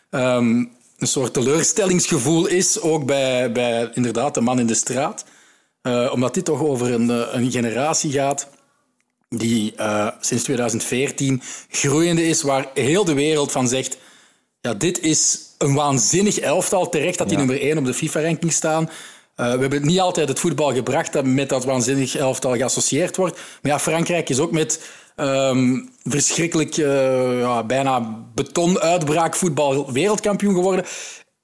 um, 0.09 0.71
een 0.97 1.07
soort 1.07 1.33
teleurstellingsgevoel 1.33 2.45
is, 2.45 2.81
ook 2.81 3.05
bij, 3.05 3.51
bij 3.51 3.91
inderdaad 3.93 4.33
de 4.33 4.41
man 4.41 4.59
in 4.59 4.67
de 4.67 4.73
straat. 4.73 5.25
Uh, 5.81 6.09
omdat 6.13 6.33
dit 6.33 6.45
toch 6.45 6.61
over 6.61 6.91
een, 6.91 7.09
eh, 7.09 7.27
een 7.31 7.51
generatie 7.51 8.11
gaat 8.11 8.47
die 9.37 9.73
uh, 9.79 10.07
sinds 10.19 10.43
2014 10.43 11.41
groeiende 11.69 12.27
is, 12.27 12.41
waar 12.41 12.69
heel 12.73 13.05
de 13.05 13.13
wereld 13.13 13.51
van 13.51 13.67
zegt, 13.67 13.97
ja, 14.61 14.73
dit 14.73 14.99
is 14.99 15.39
een 15.57 15.73
waanzinnig 15.73 16.39
elftal. 16.39 16.89
Terecht 16.89 17.17
dat 17.17 17.29
die 17.29 17.37
nummer 17.37 17.61
1 17.61 17.77
op 17.77 17.85
de 17.85 17.93
FIFA-ranking 17.93 18.53
staan. 18.53 18.89
Uh, 19.35 19.53
we 19.53 19.59
hebben 19.59 19.85
niet 19.85 19.99
altijd 19.99 20.29
het 20.29 20.39
voetbal 20.39 20.73
gebracht 20.73 21.13
dat 21.13 21.25
met 21.25 21.49
dat 21.49 21.65
waanzinnig 21.65 22.15
elftal 22.15 22.55
geassocieerd 22.55 23.15
wordt. 23.15 23.39
Maar 23.61 23.71
ja, 23.71 23.79
Frankrijk 23.79 24.29
is 24.29 24.39
ook 24.39 24.51
met 24.51 24.81
um, 25.15 25.89
verschrikkelijk 26.03 26.77
uh, 26.77 27.39
ja, 27.39 27.63
bijna 27.63 28.23
betonuitbraak 28.33 29.35
voetbal 29.35 29.91
wereldkampioen 29.91 30.53
geworden. 30.53 30.85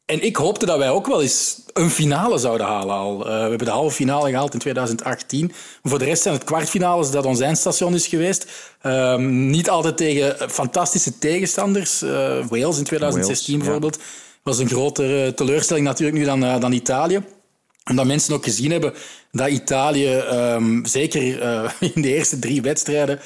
En 0.06 0.22
ik 0.22 0.36
hoopte 0.36 0.66
dat 0.66 0.78
wij 0.78 0.90
ook 0.90 1.08
wel 1.08 1.22
eens 1.22 1.62
een 1.74 1.90
finale 1.90 2.38
zouden 2.38 2.68
halen 2.68 2.96
al. 2.96 3.20
Uh, 3.20 3.26
we 3.26 3.50
hebben 3.50 3.66
de 3.66 3.72
halve 3.72 3.96
finale 3.96 4.30
gehaald 4.30 4.54
in 4.54 4.60
2018. 4.60 5.48
Maar 5.48 5.56
voor 5.84 6.00
de 6.00 6.06
rest 6.06 6.22
zijn 6.22 6.34
het 6.34 6.44
kwartfinales 6.44 7.12
dat 7.12 7.26
ons 7.26 7.40
eindstation 7.40 7.94
is 7.94 8.08
geweest. 8.08 8.46
Um, 8.84 9.50
niet 9.50 9.70
altijd 9.70 9.98
tegen 9.98 10.50
fantastische 10.50 11.18
tegenstanders. 11.18 12.02
Wales 12.50 12.78
in 12.78 12.84
2016 12.84 13.54
Wales, 13.54 13.64
bijvoorbeeld. 13.64 13.96
Ja. 13.96 14.02
was 14.44 14.60
een 14.60 14.70
grotere 14.70 15.34
teleurstelling 15.34 15.86
natuurlijk 15.86 16.18
nu 16.18 16.26
dan, 16.26 16.60
dan 16.60 16.72
Italië 16.72 17.24
omdat 17.90 18.06
mensen 18.06 18.34
ook 18.34 18.44
gezien 18.44 18.72
hebben 18.72 18.94
dat 19.32 19.50
Italië, 19.50 20.14
um, 20.14 20.86
zeker 20.86 21.42
uh, 21.42 21.72
in 21.96 22.02
de 22.02 22.16
eerste 22.16 22.40
drie 22.40 22.62
wedstrijden, 22.62 23.20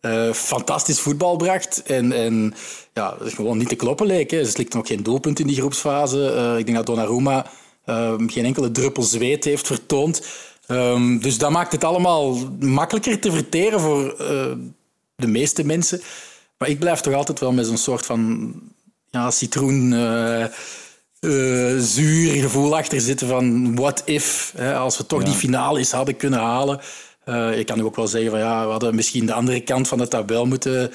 uh, 0.00 0.32
fantastisch 0.32 1.00
voetbal 1.00 1.36
bracht. 1.36 1.82
En, 1.82 2.12
en 2.12 2.54
ja, 2.94 3.16
gewoon 3.20 3.58
niet 3.58 3.68
te 3.68 3.74
kloppen 3.74 4.06
leek. 4.06 4.30
Hè. 4.30 4.44
Ze 4.44 4.50
slikten 4.50 4.78
ook 4.78 4.86
geen 4.86 5.02
doelpunt 5.02 5.40
in 5.40 5.46
die 5.46 5.56
groepsfase. 5.56 6.32
Uh, 6.34 6.58
ik 6.58 6.64
denk 6.64 6.76
dat 6.76 6.86
Donnarumma 6.86 7.46
um, 7.86 8.30
geen 8.30 8.44
enkele 8.44 8.70
druppel 8.70 9.02
zweet 9.02 9.44
heeft 9.44 9.66
vertoond. 9.66 10.26
Um, 10.68 11.20
dus 11.20 11.38
dat 11.38 11.50
maakt 11.50 11.72
het 11.72 11.84
allemaal 11.84 12.36
makkelijker 12.58 13.20
te 13.20 13.32
verteren 13.32 13.80
voor 13.80 14.14
de 15.16 15.26
meeste 15.26 15.64
mensen. 15.64 16.00
Maar 16.58 16.68
ik 16.68 16.78
blijf 16.78 17.00
toch 17.00 17.14
altijd 17.14 17.40
wel 17.40 17.52
met 17.52 17.66
zo'n 17.66 17.76
soort 17.76 18.06
van 18.06 18.54
ja, 19.10 19.30
citroen 19.30 19.92
uh, 21.20 21.78
zuur 21.78 22.32
gevoel 22.42 22.76
achter 22.76 23.00
zitten 23.00 23.28
van 23.28 23.74
what 23.74 24.02
if, 24.04 24.52
hè, 24.56 24.76
als 24.76 24.96
we 24.96 25.06
toch 25.06 25.22
die 25.22 25.34
finale 25.34 25.78
eens 25.78 25.92
hadden 25.92 26.16
kunnen 26.16 26.38
halen. 26.38 26.80
Uh, 27.24 27.56
je 27.56 27.64
kan 27.64 27.76
nu 27.78 27.84
ook 27.84 27.96
wel 27.96 28.06
zeggen 28.06 28.30
van 28.30 28.38
ja, 28.38 28.64
we 28.64 28.70
hadden 28.70 28.94
misschien 28.94 29.26
de 29.26 29.32
andere 29.32 29.60
kant 29.60 29.88
van 29.88 29.98
de 29.98 30.08
tabel 30.08 30.46
moeten, 30.46 30.90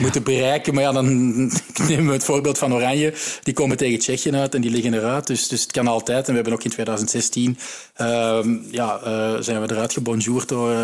moeten 0.00 0.22
bereiken. 0.22 0.74
Maar 0.74 0.82
ja, 0.82 0.92
dan 0.92 1.06
nemen 1.88 2.06
we 2.06 2.12
het 2.12 2.24
voorbeeld 2.24 2.58
van 2.58 2.74
Oranje. 2.74 3.14
Die 3.42 3.54
komen 3.54 3.76
tegen 3.76 3.98
Tsjechië 3.98 4.32
uit 4.32 4.54
en 4.54 4.60
die 4.60 4.70
liggen 4.70 4.94
eruit. 4.94 5.26
Dus, 5.26 5.48
dus 5.48 5.62
het 5.62 5.72
kan 5.72 5.86
altijd. 5.86 6.24
En 6.24 6.28
we 6.28 6.34
hebben 6.34 6.52
ook 6.52 6.64
in 6.64 6.70
2016 6.70 7.58
uh, 8.00 8.38
ja, 8.70 9.00
uh, 9.06 9.40
zijn 9.40 9.60
we 9.60 9.70
eruit 9.70 9.92
gebonjourd 9.92 10.48
door, 10.48 10.74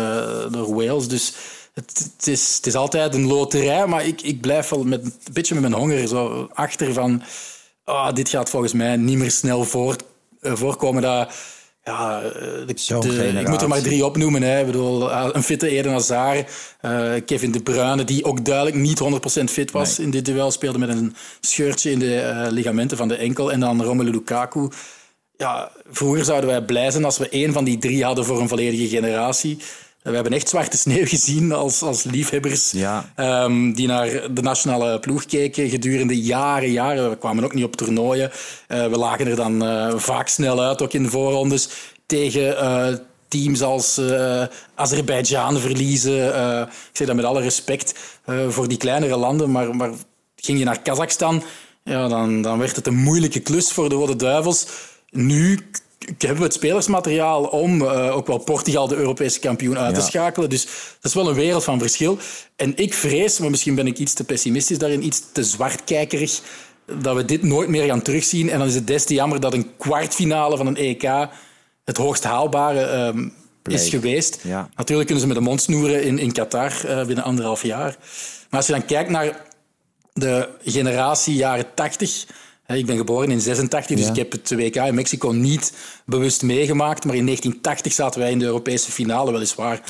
door 0.51 0.75
Wales. 0.75 1.07
Dus 1.07 1.33
het, 1.73 2.11
het, 2.17 2.27
is, 2.27 2.55
het 2.55 2.65
is 2.65 2.75
altijd 2.75 3.13
een 3.13 3.27
loterij. 3.27 3.87
Maar 3.87 4.05
ik, 4.05 4.21
ik 4.21 4.41
blijf 4.41 4.69
wel 4.69 4.83
met, 4.83 5.05
een 5.05 5.33
beetje 5.33 5.53
met 5.53 5.63
mijn 5.63 5.81
honger 5.81 6.07
zo 6.07 6.49
achter 6.53 6.93
van 6.93 7.23
oh, 7.85 8.13
dit 8.13 8.29
gaat 8.29 8.49
volgens 8.49 8.73
mij 8.73 8.95
niet 8.95 9.17
meer 9.17 9.31
snel 9.31 9.59
uh, 9.61 10.55
voorkomen 10.55 11.01
dat, 11.01 11.33
ja, 11.83 12.19
de, 12.19 13.39
ik 13.39 13.47
moet 13.47 13.61
er 13.61 13.67
maar 13.67 13.81
drie 13.81 14.05
opnoemen. 14.05 14.41
Hè. 14.41 14.59
Ik 14.59 14.65
bedoel, 14.65 15.11
een 15.11 15.43
fitte 15.43 15.69
Eden 15.69 15.91
Hazard, 15.91 16.51
uh, 16.81 17.11
Kevin 17.25 17.51
De 17.51 17.61
Bruyne, 17.61 18.03
die 18.03 18.25
ook 18.25 18.45
duidelijk 18.45 18.75
niet 18.75 19.01
100% 19.39 19.43
fit 19.43 19.71
was 19.71 19.99
in 19.99 20.09
dit 20.09 20.25
duel, 20.25 20.51
speelde 20.51 20.79
met 20.79 20.89
een 20.89 21.15
scheurtje 21.39 21.91
in 21.91 21.99
de 21.99 22.43
uh, 22.45 22.51
ligamenten 22.51 22.97
van 22.97 23.07
de 23.07 23.15
enkel. 23.15 23.51
En 23.51 23.59
dan 23.59 23.83
Romelu 23.83 24.11
Lukaku. 24.11 24.69
Ja, 25.37 25.71
vroeger 25.91 26.25
zouden 26.25 26.49
wij 26.49 26.61
blij 26.61 26.91
zijn 26.91 27.05
als 27.05 27.17
we 27.17 27.29
één 27.29 27.53
van 27.53 27.63
die 27.63 27.77
drie 27.77 28.03
hadden 28.03 28.25
voor 28.25 28.41
een 28.41 28.47
volledige 28.47 28.87
generatie. 28.87 29.57
We 30.03 30.13
hebben 30.13 30.33
echt 30.33 30.49
zwarte 30.49 30.77
sneeuw 30.77 31.05
gezien 31.05 31.51
als, 31.51 31.81
als 31.81 32.03
liefhebbers 32.03 32.71
ja. 32.71 33.11
um, 33.15 33.73
die 33.73 33.87
naar 33.87 34.33
de 34.33 34.41
nationale 34.41 34.99
ploeg 34.99 35.25
keken 35.25 35.69
gedurende 35.69 36.21
jaren, 36.21 36.71
jaren. 36.71 37.09
We 37.09 37.17
kwamen 37.17 37.43
ook 37.43 37.53
niet 37.53 37.63
op 37.63 37.75
toernooien. 37.75 38.31
Uh, 38.67 38.87
we 38.87 38.97
lagen 38.97 39.27
er 39.27 39.35
dan 39.35 39.63
uh, 39.63 39.97
vaak 39.97 40.27
snel 40.27 40.61
uit, 40.61 40.81
ook 40.81 40.93
in 40.93 41.03
de 41.03 41.09
voorrondes, 41.09 41.69
tegen 42.05 42.41
uh, 42.41 42.87
teams 43.27 43.61
als 43.61 44.01
Azerbeidzjan 44.75 45.59
verliezen. 45.59 46.27
ik 46.67 46.97
zeg 46.97 47.07
dat 47.07 47.15
met 47.15 47.25
alle 47.25 47.41
respect 47.41 47.93
voor 48.49 48.67
die 48.67 48.77
kleinere 48.77 49.17
landen, 49.17 49.51
maar, 49.51 49.75
maar 49.75 49.91
ging 50.35 50.59
je 50.59 50.65
naar 50.65 50.81
Kazachstan, 50.81 51.43
ja, 51.83 52.07
dan, 52.07 52.41
dan 52.41 52.59
werd 52.59 52.75
het 52.75 52.87
een 52.87 52.95
moeilijke 53.03 53.39
klus 53.39 53.71
voor 53.71 53.89
de 53.89 53.95
Rode 53.95 54.15
Duivels. 54.15 54.67
Nu 55.09 55.59
hebben 56.17 56.37
we 56.37 56.43
het 56.43 56.53
spelersmateriaal 56.53 57.43
om 57.43 57.81
uh, 57.81 58.15
ook 58.15 58.27
wel 58.27 58.37
Portugal 58.37 58.87
de 58.87 58.95
Europese 58.95 59.39
kampioen 59.39 59.77
uit 59.77 59.95
te 59.95 60.01
schakelen. 60.01 60.49
Dus 60.49 60.63
dat 61.01 61.11
is 61.11 61.13
wel 61.13 61.29
een 61.29 61.35
wereld 61.35 61.63
van 61.63 61.79
verschil. 61.79 62.17
En 62.55 62.77
ik 62.77 62.93
vrees, 62.93 63.39
maar 63.39 63.49
misschien 63.49 63.75
ben 63.75 63.87
ik 63.87 63.97
iets 63.97 64.13
te 64.13 64.23
pessimistisch 64.23 64.77
daarin, 64.77 65.05
iets 65.05 65.23
te 65.31 65.43
zwartkijkerig, 65.43 66.41
dat 66.99 67.15
we 67.15 67.25
dit 67.25 67.43
nooit 67.43 67.69
meer 67.69 67.85
gaan 67.85 68.01
terugzien. 68.01 68.49
En 68.49 68.59
dan 68.59 68.67
is 68.67 68.75
het 68.75 68.87
des 68.87 69.05
te 69.05 69.13
jammer 69.13 69.39
dat 69.39 69.53
een 69.53 69.71
kwartfinale 69.77 70.57
van 70.57 70.67
een 70.67 70.77
EK 70.77 71.09
het 71.83 71.97
hoogst 71.97 72.23
haalbare 72.23 73.07
um, 73.07 73.33
is 73.63 73.89
geweest. 73.89 74.39
Ja. 74.43 74.69
Natuurlijk 74.75 75.07
kunnen 75.07 75.23
ze 75.23 75.33
met 75.33 75.37
de 75.43 75.49
mond 75.49 75.61
snoeren 75.61 76.03
in, 76.03 76.19
in 76.19 76.31
Qatar 76.31 76.73
uh, 76.85 77.05
binnen 77.05 77.23
anderhalf 77.23 77.63
jaar. 77.63 77.95
Maar 78.49 78.59
als 78.59 78.67
je 78.67 78.73
dan 78.73 78.85
kijkt 78.85 79.09
naar 79.09 79.45
de 80.13 80.49
generatie 80.63 81.35
jaren 81.35 81.65
80 81.73 82.25
ik 82.77 82.85
ben 82.85 82.97
geboren 82.97 83.31
in 83.31 83.41
86, 83.41 83.97
dus 83.97 84.07
ik 84.07 84.15
heb 84.15 84.31
het 84.31 84.51
WK 84.51 84.75
in 84.75 84.95
Mexico 84.95 85.29
niet 85.29 85.73
bewust 86.05 86.43
meegemaakt. 86.43 87.05
Maar 87.05 87.15
in 87.15 87.25
1980 87.25 87.93
zaten 87.93 88.19
wij 88.19 88.31
in 88.31 88.39
de 88.39 88.45
Europese 88.45 88.91
finale, 88.91 89.31
weliswaar 89.31 89.81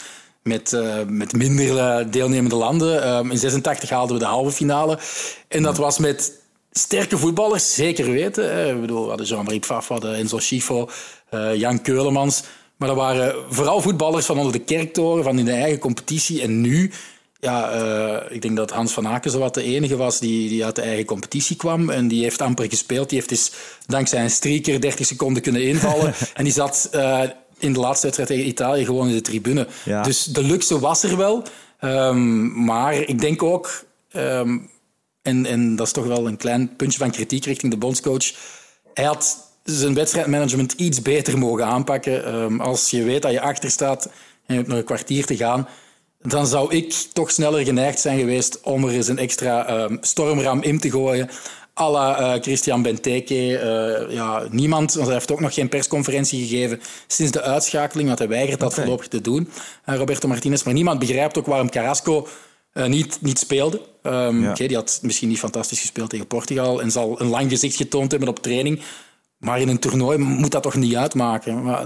met, 0.44 0.72
uh, 0.72 0.96
met 1.08 1.34
minder 1.34 1.76
uh, 1.76 2.12
deelnemende 2.12 2.56
landen. 2.56 3.08
Um, 3.08 3.32
in 3.32 3.38
86 3.38 3.90
haalden 3.90 4.14
we 4.16 4.22
de 4.22 4.30
halve 4.30 4.52
finale. 4.52 5.00
En 5.48 5.64
dat 5.64 5.78
was 5.78 5.98
met 5.98 6.40
sterke 6.72 7.18
voetballers, 7.18 7.74
zeker 7.74 8.12
weten. 8.12 8.70
Ik 8.76 8.82
bedoel, 8.82 9.02
we 9.02 9.08
hadden 9.08 9.28
Jean-Marie 9.28 9.60
Pfaff, 9.60 9.88
we 9.88 9.94
hadden 9.94 10.16
Enzo 10.16 10.40
Schifo, 10.40 10.90
uh, 11.34 11.56
Jan 11.56 11.82
Keulemans. 11.82 12.44
Maar 12.78 12.88
dat 12.88 12.98
waren 12.98 13.36
vooral 13.50 13.82
voetballers 13.82 14.26
van 14.26 14.38
onder 14.38 14.52
de 14.52 14.60
kerktoren, 14.60 15.24
van 15.24 15.40
in 15.40 15.46
de 15.46 15.52
eigen 15.52 15.80
competitie. 15.80 16.42
En 16.42 16.62
nu 16.62 16.92
ja, 17.42 17.76
uh, 17.76 18.36
ik 18.36 18.42
denk 18.42 18.56
dat 18.56 18.72
Hans 18.72 18.94
van 18.94 19.08
Aken 19.08 19.32
zowat 19.32 19.54
de 19.54 19.64
enige 19.64 19.96
was 19.96 20.20
die, 20.20 20.50
die 20.50 20.66
uit 20.66 20.76
de 20.76 20.82
eigen 20.82 21.06
competitie 21.06 21.56
kwam. 21.56 21.90
En 21.90 22.08
die 22.08 22.24
heeft 22.24 22.42
amper 22.42 22.70
gespeeld. 22.70 23.10
Die 23.10 23.18
heeft 23.18 23.30
dus 23.30 23.52
dankzij 23.86 24.24
een 24.24 24.30
streaker 24.30 24.82
30 24.82 25.06
seconden 25.06 25.42
kunnen 25.42 25.64
invallen. 25.64 26.14
en 26.34 26.44
die 26.44 26.54
zat 26.54 26.90
uh, 26.96 27.22
in 27.58 27.74
de 27.74 27.80
laatste 27.80 28.06
wedstrijd 28.06 28.30
tegen 28.30 28.48
Italië 28.48 28.86
gewoon 28.86 29.08
in 29.08 29.14
de 29.14 29.22
tribune. 29.22 29.68
Ja. 29.86 30.02
Dus 30.02 30.24
de 30.24 30.44
luxe 30.44 30.80
was 30.80 31.04
er 31.04 31.18
wel. 31.18 31.44
Um, 31.82 32.64
maar 32.64 32.94
ik 32.94 33.20
denk 33.20 33.44
ook, 33.44 33.86
um, 34.16 34.70
en, 35.22 35.46
en 35.46 35.76
dat 35.76 35.88
is 35.88 35.94
toch 35.94 36.06
wel 36.06 36.28
een 36.28 36.38
klein 36.38 36.76
puntje 36.76 37.00
van 37.00 37.12
kritiek 37.12 37.46
richting 37.46 37.72
de 37.72 37.78
bondscoach. 37.78 38.32
Hij 38.94 39.06
had 39.06 39.38
zijn 39.64 39.94
wedstrijdmanagement 39.94 40.72
iets 40.72 41.02
beter 41.02 41.38
mogen 41.38 41.66
aanpakken. 41.66 42.36
Um, 42.36 42.60
als 42.60 42.90
je 42.90 43.04
weet 43.04 43.22
dat 43.22 43.32
je 43.32 43.42
achter 43.42 43.72
staat 43.72 44.06
en 44.06 44.12
je 44.46 44.54
hebt 44.54 44.68
nog 44.68 44.78
een 44.78 44.84
kwartier 44.84 45.26
te 45.26 45.38
gaan 45.38 45.68
dan 46.22 46.48
zou 46.48 46.76
ik 46.76 46.94
toch 47.14 47.32
sneller 47.32 47.66
geneigd 47.66 48.00
zijn 48.00 48.20
geweest 48.20 48.62
om 48.62 48.84
er 48.84 48.94
eens 48.94 49.08
een 49.08 49.18
extra 49.18 49.88
uh, 49.90 49.98
stormram 50.02 50.62
in 50.62 50.80
te 50.80 50.92
gooien. 50.92 51.30
à 51.80 51.90
la 51.90 52.20
uh, 52.20 52.42
Christian 52.42 52.82
Benteke. 52.82 53.36
Uh, 53.36 54.14
ja, 54.16 54.44
niemand, 54.50 54.94
want 54.94 55.06
hij 55.06 55.16
heeft 55.16 55.32
ook 55.32 55.40
nog 55.40 55.54
geen 55.54 55.70
persconferentie 55.70 56.48
gegeven 56.48 56.82
sinds 57.08 57.32
de 57.32 57.42
uitschakeling, 57.42 58.08
want 58.08 58.20
hij 58.20 58.28
weigert 58.28 58.60
dat 58.60 58.72
okay. 58.72 58.84
voorlopig 58.84 59.08
te 59.08 59.22
doen, 59.22 59.50
uh, 59.90 59.96
Roberto 59.96 60.28
Martinez. 60.28 60.64
Maar 60.64 60.74
niemand 60.74 61.00
begrijpt 61.00 61.38
ook 61.38 61.46
waarom 61.46 61.70
Carrasco 61.70 62.28
niet, 62.74 63.18
niet 63.22 63.40
speelde. 63.40 63.82
Um, 64.04 64.44
ja. 64.44 64.52
okay, 64.52 64.68
die 64.68 64.76
had 64.76 65.00
misschien 65.02 65.30
niet 65.30 65.40
fantastisch 65.40 65.80
gespeeld 65.80 66.10
tegen 66.10 66.28
Portugal 66.28 66.82
en 66.82 66.92
zal 66.92 67.22
een 67.22 67.28
lang 67.28 67.50
gezicht 67.50 67.76
getoond 67.76 68.12
hebben 68.12 68.30
op 68.30 68.40
training. 68.40 68.82
Maar 69.38 69.62
in 69.62 69.68
een 69.68 69.80
toernooi 69.80 70.18
moet 70.18 70.52
dat 70.52 70.64
toch 70.64 70.76
niet 70.76 70.96
uitmaken. 70.96 71.64
Maar 71.64 71.86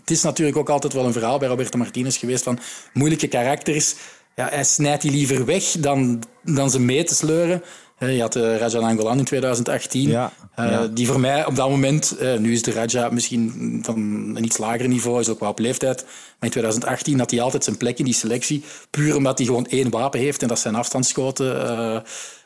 het 0.00 0.10
is 0.10 0.22
natuurlijk 0.22 0.56
ook 0.56 0.68
altijd 0.68 0.92
wel 0.92 1.04
een 1.04 1.12
verhaal 1.12 1.38
bij 1.38 1.48
Roberto 1.48 1.78
Martinez 1.78 2.18
geweest 2.18 2.42
van 2.42 2.58
moeilijke 2.92 3.28
karakters. 3.28 3.94
Ja, 4.34 4.48
hij 4.48 4.64
snijdt 4.64 5.02
die 5.02 5.10
liever 5.10 5.44
weg 5.44 5.64
dan, 5.78 6.22
dan 6.42 6.70
ze 6.70 6.80
mee 6.80 7.04
te 7.04 7.14
sleuren. 7.14 7.62
Je 7.98 8.20
had 8.20 8.32
de 8.32 8.56
Raja 8.56 8.78
Angolan 8.78 9.18
in 9.18 9.24
2018, 9.24 10.08
ja, 10.08 10.32
uh, 10.58 10.70
ja. 10.70 10.86
die 10.86 11.06
voor 11.06 11.20
mij 11.20 11.46
op 11.46 11.56
dat 11.56 11.68
moment, 11.68 12.16
uh, 12.20 12.36
nu 12.36 12.52
is 12.52 12.62
de 12.62 12.72
Raja 12.72 13.08
misschien 13.08 13.78
van 13.82 13.96
een 14.36 14.44
iets 14.44 14.58
lager 14.58 14.88
niveau, 14.88 15.20
is 15.20 15.28
ook 15.28 15.40
wel 15.40 15.48
op 15.48 15.58
leeftijd, 15.58 16.02
maar 16.04 16.14
in 16.40 16.50
2018 16.50 17.18
had 17.18 17.30
hij 17.30 17.40
altijd 17.40 17.64
zijn 17.64 17.76
plek 17.76 17.98
in 17.98 18.04
die 18.04 18.14
selectie, 18.14 18.64
puur 18.90 19.16
omdat 19.16 19.38
hij 19.38 19.46
gewoon 19.46 19.66
één 19.66 19.90
wapen 19.90 20.20
heeft 20.20 20.42
en 20.42 20.48
dat 20.48 20.58
zijn 20.58 20.74
afstandsschoten. 20.74 21.46
Uh, 21.46 21.98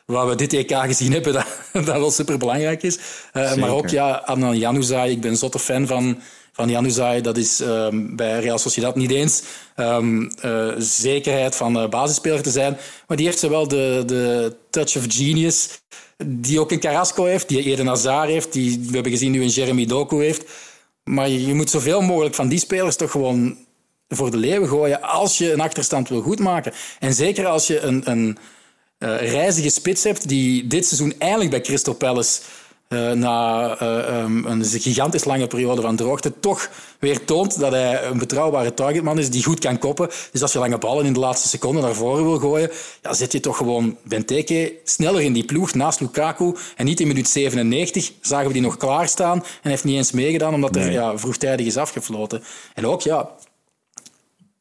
waar 0.05 0.27
we 0.27 0.35
dit 0.35 0.53
EK 0.53 0.75
gezien 0.75 1.11
hebben, 1.11 1.33
dat, 1.39 1.45
dat 1.73 1.85
wel 1.85 2.11
super 2.11 2.37
belangrijk 2.37 2.83
is. 2.83 2.99
maar 3.33 3.69
ook 3.69 3.89
ja, 3.89 4.11
Adnan 4.11 4.57
Januzaj, 4.57 5.09
ik 5.09 5.21
ben 5.21 5.37
zotte 5.37 5.59
fan 5.59 5.87
van 5.87 6.21
van 6.59 6.69
Januzaj. 6.69 7.21
Dat 7.21 7.37
is 7.37 7.59
um, 7.59 8.15
bij 8.15 8.39
Real 8.39 8.57
Sociedad 8.57 8.95
niet 8.95 9.11
eens 9.11 9.43
um, 9.75 10.31
uh, 10.45 10.73
zekerheid 10.77 11.55
van 11.55 11.77
uh, 11.77 11.89
basisspeler 11.89 12.41
te 12.41 12.51
zijn. 12.51 12.77
Maar 13.07 13.17
die 13.17 13.25
heeft 13.25 13.39
zowel 13.39 13.67
de, 13.67 14.03
de 14.05 14.55
touch 14.69 14.97
of 14.97 15.03
genius, 15.07 15.81
die 16.25 16.59
ook 16.59 16.71
een 16.71 16.79
Carrasco 16.79 17.25
heeft, 17.25 17.47
die 17.47 17.63
Eden 17.63 17.87
Hazard 17.87 18.29
heeft, 18.29 18.53
die 18.53 18.79
we 18.79 18.93
hebben 18.93 19.11
gezien 19.11 19.31
nu 19.31 19.41
een 19.41 19.47
Jeremy 19.47 19.85
Doku 19.85 20.23
heeft. 20.23 20.43
Maar 21.03 21.29
je, 21.29 21.53
moet 21.53 21.69
zoveel 21.69 22.01
mogelijk 22.01 22.35
van 22.35 22.47
die 22.47 22.59
spelers 22.59 22.95
toch 22.95 23.11
gewoon 23.11 23.57
voor 24.07 24.31
de 24.31 24.37
leeuwen 24.37 24.69
gooien 24.69 25.01
als 25.01 25.37
je 25.37 25.51
een 25.51 25.61
achterstand 25.61 26.09
wil 26.09 26.21
goedmaken. 26.21 26.73
En 26.99 27.13
zeker 27.13 27.45
als 27.45 27.67
je 27.67 27.79
een, 27.79 28.01
een 28.05 28.37
uh, 28.99 29.31
reizige 29.31 29.69
spits 29.69 30.03
hebt 30.03 30.27
die 30.27 30.67
dit 30.67 30.85
seizoen 30.85 31.13
eindelijk 31.17 31.49
bij 31.49 31.61
Crystal 31.61 31.93
Palace 31.93 32.41
uh, 32.89 33.11
na 33.11 33.81
uh, 33.81 34.21
um, 34.21 34.45
een 34.45 34.65
gigantisch 34.65 35.23
lange 35.23 35.47
periode 35.47 35.81
van 35.81 35.95
droogte 35.95 36.39
toch 36.39 36.69
weer 36.99 37.25
toont 37.25 37.59
dat 37.59 37.71
hij 37.71 38.03
een 38.03 38.17
betrouwbare 38.17 38.73
targetman 38.73 39.19
is 39.19 39.29
die 39.29 39.43
goed 39.43 39.59
kan 39.59 39.77
koppen. 39.77 40.09
Dus 40.31 40.41
als 40.41 40.53
je 40.53 40.59
lange 40.59 40.77
ballen 40.77 41.05
in 41.05 41.13
de 41.13 41.19
laatste 41.19 41.47
seconde 41.47 41.81
naar 41.81 41.93
voren 41.93 42.23
wil 42.23 42.39
gooien, 42.39 42.71
ja, 43.01 43.13
zet 43.13 43.31
je 43.31 43.39
toch 43.39 43.57
gewoon 43.57 43.97
Benteke 44.03 44.73
sneller 44.83 45.21
in 45.21 45.33
die 45.33 45.45
ploeg 45.45 45.73
naast 45.73 45.99
Lukaku. 45.99 46.55
En 46.75 46.85
niet 46.85 46.99
in 46.99 47.07
minuut 47.07 47.29
97 47.29 48.11
zagen 48.21 48.47
we 48.47 48.53
die 48.53 48.61
nog 48.61 48.77
klaarstaan 48.77 49.37
en 49.37 49.43
hij 49.61 49.71
heeft 49.71 49.83
niet 49.83 49.95
eens 49.95 50.11
meegedaan 50.11 50.53
omdat 50.53 50.71
nee. 50.71 50.85
er 50.85 50.91
ja, 50.91 51.17
vroegtijdig 51.17 51.65
is 51.65 51.77
afgefloten. 51.77 52.43
En 52.73 52.87
ook, 52.87 53.01
ja, 53.01 53.29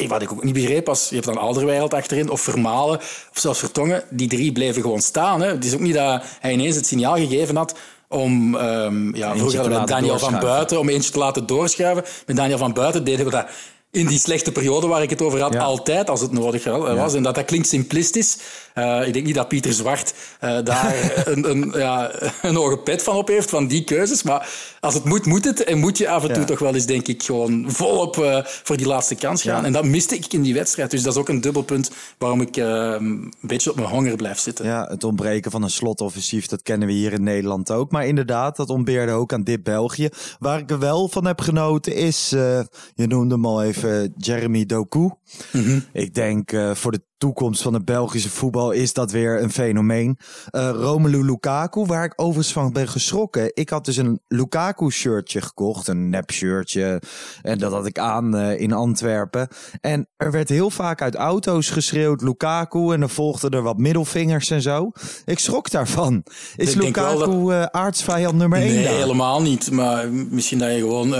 wat 0.06 0.22
ik 0.22 0.32
ook 0.32 0.44
niet 0.44 0.54
begreep, 0.54 0.88
als 0.88 1.08
je 1.08 1.14
hebt 1.14 1.26
dan 1.26 1.38
Alderweireld 1.38 1.94
achterin, 1.94 2.30
of 2.30 2.40
Vermalen, 2.40 2.98
of 2.98 3.30
zelfs 3.32 3.58
Vertongen, 3.58 4.04
die 4.10 4.28
drie 4.28 4.52
bleven 4.52 4.82
gewoon 4.82 5.00
staan. 5.00 5.40
Hè. 5.40 5.48
Het 5.48 5.64
is 5.64 5.74
ook 5.74 5.80
niet 5.80 5.94
dat 5.94 6.22
hij 6.40 6.52
ineens 6.52 6.76
het 6.76 6.86
signaal 6.86 7.16
gegeven 7.16 7.56
had 7.56 7.74
om 8.08 8.54
um, 8.54 9.14
ja, 9.14 9.36
vroeger 9.36 9.60
hadden 9.60 9.80
we 9.80 9.86
Daniel 9.86 10.18
van 10.18 10.38
Buiten 10.38 10.78
om 10.78 10.88
eentje 10.88 11.10
te 11.10 11.18
laten 11.18 11.46
doorschuiven. 11.46 12.04
Met 12.26 12.36
Daniel 12.36 12.58
van 12.58 12.72
Buiten 12.72 13.04
deden 13.04 13.24
we 13.24 13.30
dat 13.30 13.46
in 13.90 14.06
die 14.06 14.18
slechte 14.18 14.52
periode 14.52 14.86
waar 14.86 15.02
ik 15.02 15.10
het 15.10 15.22
over 15.22 15.40
had, 15.40 15.52
ja. 15.52 15.60
altijd 15.60 16.10
als 16.10 16.20
het 16.20 16.32
nodig 16.32 16.64
was. 16.64 17.12
Ja. 17.12 17.16
En 17.16 17.22
dat, 17.22 17.34
dat 17.34 17.44
klinkt 17.44 17.68
simplistisch. 17.68 18.38
Uh, 18.78 19.06
ik 19.06 19.12
denk 19.12 19.26
niet 19.26 19.34
dat 19.34 19.48
Pieter 19.48 19.72
Zwart 19.72 20.14
uh, 20.44 20.58
daar 20.64 20.94
een, 21.24 21.50
een, 21.50 21.72
ja, 21.76 22.10
een 22.42 22.54
hoge 22.54 22.78
pet 22.78 23.02
van 23.02 23.16
op 23.16 23.28
heeft, 23.28 23.50
van 23.50 23.66
die 23.66 23.84
keuzes. 23.84 24.22
Maar 24.22 24.48
als 24.80 24.94
het 24.94 25.04
moet, 25.04 25.26
moet 25.26 25.44
het. 25.44 25.64
En 25.64 25.78
moet 25.78 25.98
je 25.98 26.08
af 26.08 26.24
en 26.24 26.32
toe 26.32 26.44
toch 26.44 26.58
wel 26.58 26.74
eens, 26.74 26.86
denk 26.86 27.08
ik, 27.08 27.22
gewoon 27.22 27.64
volop 27.70 28.16
uh, 28.16 28.38
voor 28.44 28.76
die 28.76 28.86
laatste 28.86 29.14
kans 29.14 29.42
gaan. 29.42 29.64
En 29.64 29.72
dat 29.72 29.84
miste 29.84 30.14
ik 30.14 30.32
in 30.32 30.42
die 30.42 30.54
wedstrijd. 30.54 30.90
Dus 30.90 31.02
dat 31.02 31.12
is 31.12 31.18
ook 31.18 31.28
een 31.28 31.40
dubbelpunt 31.40 31.90
waarom 32.18 32.40
ik 32.40 32.56
een 32.56 33.32
beetje 33.40 33.70
op 33.70 33.76
mijn 33.76 33.88
honger 33.88 34.16
blijf 34.16 34.38
zitten. 34.38 34.64
Ja, 34.64 34.86
het 34.88 35.04
ontbreken 35.04 35.50
van 35.50 35.62
een 35.62 35.70
slotoffensief, 35.70 36.46
dat 36.46 36.62
kennen 36.62 36.88
we 36.88 36.94
hier 36.94 37.12
in 37.12 37.22
Nederland 37.22 37.70
ook. 37.70 37.90
Maar 37.90 38.06
inderdaad, 38.06 38.56
dat 38.56 38.70
ontbeerde 38.70 39.12
ook 39.12 39.32
aan 39.32 39.44
dit 39.44 39.62
België. 39.62 40.08
Waar 40.38 40.58
ik 40.58 40.70
er 40.70 40.78
wel 40.78 41.08
van 41.08 41.26
heb 41.26 41.40
genoten 41.40 41.94
is, 41.94 42.28
je 42.28 43.06
noemde 43.06 43.34
hem 43.34 43.46
al 43.46 43.62
even, 43.62 43.77
Jeremy 44.16 44.66
Doku. 44.66 44.98
Mm 44.98 45.14
-hmm. 45.52 45.84
Ik 45.92 46.14
denk 46.14 46.50
voor 46.74 46.92
de 46.92 47.02
toekomst 47.18 47.62
van 47.62 47.74
het 47.74 47.84
Belgische 47.84 48.30
voetbal 48.30 48.70
is 48.70 48.92
dat 48.92 49.10
weer 49.10 49.42
een 49.42 49.50
fenomeen. 49.50 50.18
Uh, 50.52 50.70
Romelu 50.70 51.24
Lukaku, 51.24 51.84
waar 51.84 52.04
ik 52.04 52.12
overigens 52.16 52.52
van 52.52 52.72
ben 52.72 52.88
geschrokken. 52.88 53.50
Ik 53.54 53.68
had 53.68 53.84
dus 53.84 53.96
een 53.96 54.20
Lukaku-shirtje 54.28 55.40
gekocht, 55.40 55.88
een 55.88 56.08
nep-shirtje. 56.08 57.02
En 57.42 57.58
dat 57.58 57.72
had 57.72 57.86
ik 57.86 57.98
aan 57.98 58.36
uh, 58.36 58.60
in 58.60 58.72
Antwerpen. 58.72 59.48
En 59.80 60.08
er 60.16 60.30
werd 60.30 60.48
heel 60.48 60.70
vaak 60.70 61.02
uit 61.02 61.14
auto's 61.14 61.70
geschreeuwd 61.70 62.22
Lukaku. 62.22 62.92
En 62.92 63.00
dan 63.00 63.10
volgden 63.10 63.50
er 63.50 63.62
wat 63.62 63.78
middelvingers 63.78 64.50
en 64.50 64.62
zo. 64.62 64.90
Ik 65.24 65.38
schrok 65.38 65.70
daarvan. 65.70 66.22
Is 66.56 66.74
ik 66.74 66.82
Lukaku 66.82 67.18
dat... 67.18 67.50
uh, 67.50 67.62
aardsvijand 67.62 68.36
nummer 68.36 68.58
1 68.58 68.74
Nee, 68.74 68.84
daar? 68.84 68.92
helemaal 68.92 69.42
niet. 69.42 69.70
Maar 69.70 70.12
misschien 70.12 70.58
dat 70.58 70.72
je 70.72 70.78
gewoon 70.78 71.14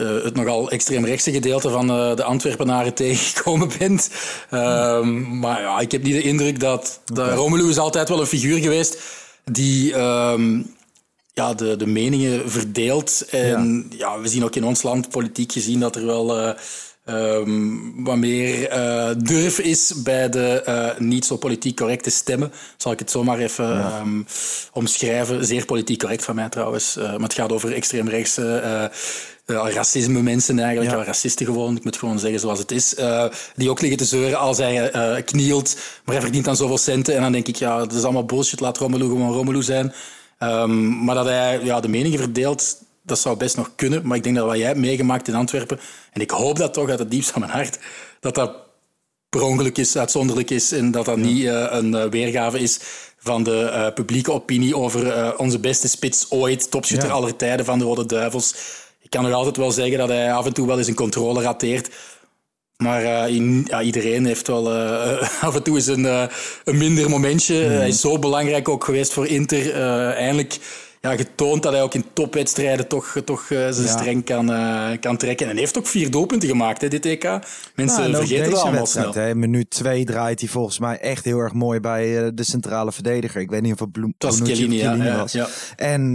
het 0.00 0.34
nogal 0.34 0.70
extreemrechtse 0.70 1.32
gedeelte 1.32 1.70
van 1.70 1.86
de 1.86 2.22
Antwerpenaren 2.22 2.94
tegengekomen 3.04 3.70
bent. 3.78 4.10
Ehm, 4.50 5.38
maar 5.38 5.60
ja, 5.60 5.80
ik 5.80 5.92
heb 5.92 6.02
niet 6.02 6.14
de 6.14 6.22
indruk 6.22 6.60
dat... 6.60 7.00
Okay. 7.12 7.34
Romelu 7.34 7.68
is 7.68 7.78
altijd 7.78 8.08
wel 8.08 8.20
een 8.20 8.26
figuur 8.26 8.58
geweest 8.58 8.98
die... 9.44 9.94
Ehm, 9.94 10.62
ja, 11.34 11.54
de, 11.54 11.76
de 11.76 11.86
meningen 11.86 12.50
verdeelt. 12.50 13.26
En 13.30 13.86
ja. 13.96 14.20
we 14.20 14.28
zien 14.28 14.44
ook 14.44 14.56
in 14.56 14.64
ons 14.64 14.82
land 14.82 15.08
politiek 15.08 15.52
gezien 15.52 15.80
dat 15.80 15.96
er 15.96 16.06
wel 16.06 16.56
um, 17.10 18.04
wat 18.04 18.16
meer 18.16 18.72
uh, 18.72 19.10
durf 19.18 19.58
is 19.58 20.02
bij 20.02 20.28
de 20.28 20.62
uh, 20.68 21.06
niet 21.06 21.24
zo 21.24 21.36
politiek 21.36 21.76
correcte 21.76 22.10
stemmen. 22.10 22.52
Zal 22.76 22.92
ik 22.92 22.98
het 22.98 23.10
zomaar 23.10 23.38
even 23.38 23.68
ja. 23.68 24.00
um, 24.00 24.26
omschrijven. 24.72 25.44
Zeer 25.44 25.64
politiek 25.64 25.98
correct 25.98 26.24
van 26.24 26.34
mij 26.34 26.48
trouwens. 26.48 26.96
Uh, 26.96 27.04
maar 27.04 27.20
het 27.20 27.34
gaat 27.34 27.52
over 27.52 27.72
extreemrechtse 27.72 28.90
racisme 29.54 30.22
mensen 30.22 30.58
eigenlijk. 30.58 30.90
Ja. 30.90 30.98
Ja, 30.98 31.04
racisten 31.04 31.46
gewoon, 31.46 31.76
ik 31.76 31.84
moet 31.84 31.96
gewoon 31.96 32.18
zeggen 32.18 32.40
zoals 32.40 32.58
het 32.58 32.70
is. 32.70 32.94
die 33.54 33.70
ook 33.70 33.80
liggen 33.80 33.98
te 33.98 34.04
zeuren 34.04 34.38
als 34.38 34.58
hij 34.58 35.22
knielt, 35.24 35.76
maar 36.04 36.14
hij 36.14 36.24
verdient 36.24 36.44
dan 36.44 36.56
zoveel 36.56 36.78
centen. 36.78 37.14
En 37.14 37.22
dan 37.22 37.32
denk 37.32 37.48
ik, 37.48 37.56
ja, 37.56 37.78
dat 37.78 37.92
is 37.92 38.02
allemaal 38.02 38.24
bullshit. 38.24 38.60
Laat 38.60 38.78
Romelu 38.78 39.06
gewoon 39.06 39.32
Romelu 39.32 39.62
zijn. 39.62 39.92
Um, 40.42 41.04
maar 41.04 41.14
dat 41.14 41.24
hij 41.24 41.60
ja, 41.62 41.80
de 41.80 41.88
meningen 41.88 42.18
verdeelt 42.18 42.76
dat 43.02 43.18
zou 43.18 43.36
best 43.36 43.56
nog 43.56 43.70
kunnen. 43.76 44.06
Maar 44.06 44.16
ik 44.16 44.22
denk 44.22 44.36
dat 44.36 44.46
wat 44.46 44.56
jij 44.56 44.66
hebt 44.66 44.78
meegemaakt 44.78 45.28
in 45.28 45.34
Antwerpen, 45.34 45.80
en 46.12 46.20
ik 46.20 46.30
hoop 46.30 46.56
dat 46.56 46.74
toch 46.74 46.88
uit 46.88 46.98
het 46.98 47.10
diepst 47.10 47.30
van 47.30 47.40
mijn 47.40 47.52
hart, 47.52 47.78
dat 48.20 48.34
dat 48.34 48.52
per 49.28 49.42
ongeluk 49.42 49.78
is, 49.78 49.96
uitzonderlijk 49.96 50.50
is 50.50 50.72
en 50.72 50.90
dat 50.90 51.04
dat 51.04 51.16
niet 51.16 51.42
uh, 51.42 51.66
een 51.70 52.10
weergave 52.10 52.58
is 52.58 52.80
van 53.18 53.42
de 53.42 53.70
uh, 53.72 53.94
publieke 53.94 54.32
opinie 54.32 54.76
over 54.76 55.36
onze 55.38 55.58
beste 55.58 55.88
spits 55.88 56.30
ooit, 56.30 56.70
topschutter 56.70 57.08
ja. 57.08 57.14
aller 57.14 57.36
tijden 57.36 57.64
van 57.64 57.78
de 57.78 57.84
Rode 57.84 58.06
Duivels. 58.06 58.54
Ik 59.10 59.16
kan 59.18 59.24
nog 59.24 59.38
altijd 59.38 59.56
wel 59.56 59.70
zeggen 59.70 59.98
dat 59.98 60.08
hij 60.08 60.32
af 60.32 60.46
en 60.46 60.52
toe 60.52 60.66
wel 60.66 60.78
eens 60.78 60.86
een 60.86 60.94
controle 60.94 61.42
rateert. 61.42 61.90
Maar 62.76 63.30
in, 63.30 63.64
ja, 63.68 63.82
iedereen 63.82 64.26
heeft 64.26 64.46
wel 64.46 64.72
af 65.48 65.54
en 65.54 65.62
toe 65.62 65.76
eens 65.76 65.86
een, 65.86 66.04
een 66.64 66.78
minder 66.78 67.10
momentje. 67.10 67.64
Mm. 67.64 67.70
Hij 67.70 67.88
is 67.88 68.00
zo 68.00 68.18
belangrijk 68.18 68.68
ook 68.68 68.84
geweest 68.84 69.12
voor 69.12 69.26
Inter. 69.26 69.72
eindelijk 70.12 70.58
ja, 71.00 71.16
getoond 71.16 71.62
dat 71.62 71.72
hij 71.72 71.82
ook 71.82 71.94
in 71.94 72.04
topwedstrijden 72.12 72.88
toch, 72.88 73.16
toch 73.24 73.50
uh, 73.50 73.58
zijn 73.70 73.86
ja. 73.86 73.98
streng 73.98 74.24
kan, 74.24 74.50
uh, 74.50 74.90
kan 75.00 75.16
trekken. 75.16 75.46
En 75.46 75.52
hij 75.52 75.60
heeft 75.60 75.78
ook 75.78 75.86
vier 75.86 76.10
doelpunten 76.10 76.48
gemaakt, 76.48 76.80
hè, 76.80 76.88
dit 76.88 77.04
EK. 77.04 77.24
Mensen 77.74 78.10
nou, 78.10 78.16
vergeten 78.26 78.50
dat 78.50 78.60
allemaal 78.60 78.86
snel. 78.86 79.12
Hè, 79.12 79.34
minuut 79.34 79.70
twee 79.70 80.04
draait 80.04 80.40
hij 80.40 80.48
volgens 80.48 80.78
mij 80.78 80.98
echt 80.98 81.24
heel 81.24 81.38
erg 81.38 81.52
mooi 81.52 81.80
bij 81.80 82.24
uh, 82.24 82.28
de 82.34 82.44
centrale 82.44 82.92
verdediger. 82.92 83.40
Ik 83.40 83.50
weet 83.50 83.62
niet 83.62 83.72
of 83.72 83.78
het 83.78 83.92
Bloem 83.92 84.14
was. 84.18 84.40
Chiellini, 84.40 84.76
ja, 84.76 85.16
was. 85.16 85.36
En 85.76 86.12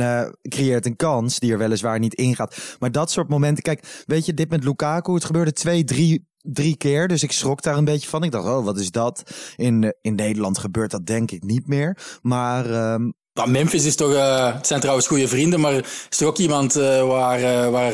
creëert 0.50 0.86
een 0.86 0.96
kans 0.96 1.39
die 1.39 1.51
er 1.51 1.58
weliswaar 1.58 2.00
niet 2.00 2.13
ingaat. 2.13 2.75
Maar 2.80 2.92
dat 2.92 3.12
soort 3.12 3.30
momenten, 3.30 3.63
kijk, 3.63 4.04
weet 4.06 4.25
je, 4.25 4.34
dit 4.34 4.50
met 4.50 4.63
Lukaku, 4.63 5.13
het 5.13 5.25
gebeurde 5.25 5.51
twee, 5.51 5.84
drie 5.84 6.25
drie 6.42 6.77
keer. 6.77 7.08
Dus 7.08 7.24
ik 7.24 7.32
schrok 7.32 7.62
daar 7.62 7.77
een 7.77 7.86
beetje 7.86 8.10
van. 8.10 8.24
Ik 8.24 8.32
dacht, 8.32 8.48
oh, 8.48 8.65
wat 8.65 8.80
is 8.80 8.92
dat? 8.92 9.24
In, 9.56 9.96
in 10.01 10.15
Nederland 10.15 10.58
gebeurt 10.58 10.92
dat 10.92 11.06
denk 11.06 11.32
ik 11.32 11.44
niet 11.44 11.68
meer. 11.68 11.98
Maar 12.22 12.94
um, 12.94 13.13
nou, 13.36 13.50
Memphis 13.50 13.86
is 13.86 13.96
toch, 13.96 14.12
uh, 14.12 14.54
het 14.54 14.68
zijn 14.68 14.80
trouwens 14.80 15.08
goede 15.08 15.27
vrienden, 15.27 15.60
maar 15.60 15.74
is 16.10 16.18
toch 16.18 16.27
ook 16.27 16.38
iemand 16.38 16.77
uh, 16.77 17.08
waar, 17.08 17.39
uh, 17.39 17.70
waar 17.70 17.94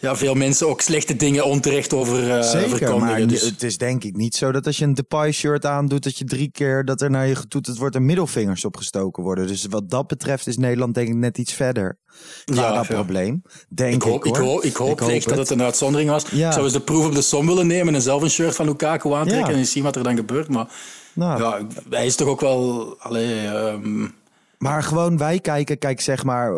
ja, 0.00 0.16
veel 0.16 0.34
mensen 0.34 0.68
ook 0.68 0.80
slechte 0.80 1.16
dingen 1.16 1.44
onterecht 1.44 1.92
over 1.92 2.44
Zeker, 2.44 2.98
maar 2.98 3.26
dus... 3.26 3.42
het 3.42 3.62
is 3.62 3.78
denk 3.78 4.04
ik 4.04 4.16
niet 4.16 4.34
zo 4.34 4.52
dat 4.52 4.66
als 4.66 4.78
je 4.78 4.84
een 4.84 4.94
Depay-shirt 4.94 5.66
aandoet, 5.66 6.02
dat 6.02 6.18
je 6.18 6.24
drie 6.24 6.50
keer 6.50 6.84
dat 6.84 7.00
er 7.00 7.10
naar 7.10 7.26
je 7.26 7.34
getoeterd 7.34 7.78
wordt 7.78 7.94
en 7.94 8.04
middelvingers 8.04 8.64
opgestoken 8.64 9.22
worden. 9.22 9.46
Dus 9.46 9.66
wat 9.70 9.90
dat 9.90 10.06
betreft 10.06 10.46
is 10.46 10.56
Nederland 10.56 10.94
denk 10.94 11.08
ik 11.08 11.14
net 11.14 11.38
iets 11.38 11.52
verder. 11.52 11.98
Ja, 12.44 12.72
dat 12.72 12.86
probleem. 12.86 13.42
Denk 13.68 13.94
ik, 13.94 14.02
hoop, 14.02 14.24
ik, 14.24 14.36
hoop, 14.36 14.62
ik 14.62 14.76
hoop, 14.76 15.00
ik 15.00 15.08
echt 15.08 15.28
dat 15.28 15.38
het 15.38 15.50
een 15.50 15.62
uitzondering 15.62 16.10
was. 16.10 16.24
Ja. 16.30 16.46
Ik 16.46 16.52
zou 16.52 16.64
eens 16.64 16.72
de 16.72 16.80
proef 16.80 17.06
op 17.06 17.14
de 17.14 17.22
som 17.22 17.46
willen 17.46 17.66
nemen 17.66 17.94
en 17.94 18.02
zelf 18.02 18.22
een 18.22 18.30
shirt 18.30 18.56
van 18.56 18.66
Lukaku 18.66 19.12
aantrekken 19.12 19.52
ja. 19.52 19.58
en 19.58 19.66
zien 19.66 19.82
wat 19.82 19.96
er 19.96 20.02
dan 20.02 20.16
gebeurt. 20.16 20.48
Maar 20.48 20.68
nou. 21.12 21.42
ja, 21.42 21.66
hij 21.90 22.06
is 22.06 22.16
toch 22.16 22.28
ook 22.28 22.40
wel... 22.40 22.94
Allee, 22.98 23.46
um, 23.46 24.14
maar 24.62 24.82
gewoon 24.82 25.18
wij 25.18 25.38
kijken, 25.38 25.78
kijk 25.78 26.00
zeg 26.00 26.24
maar, 26.24 26.52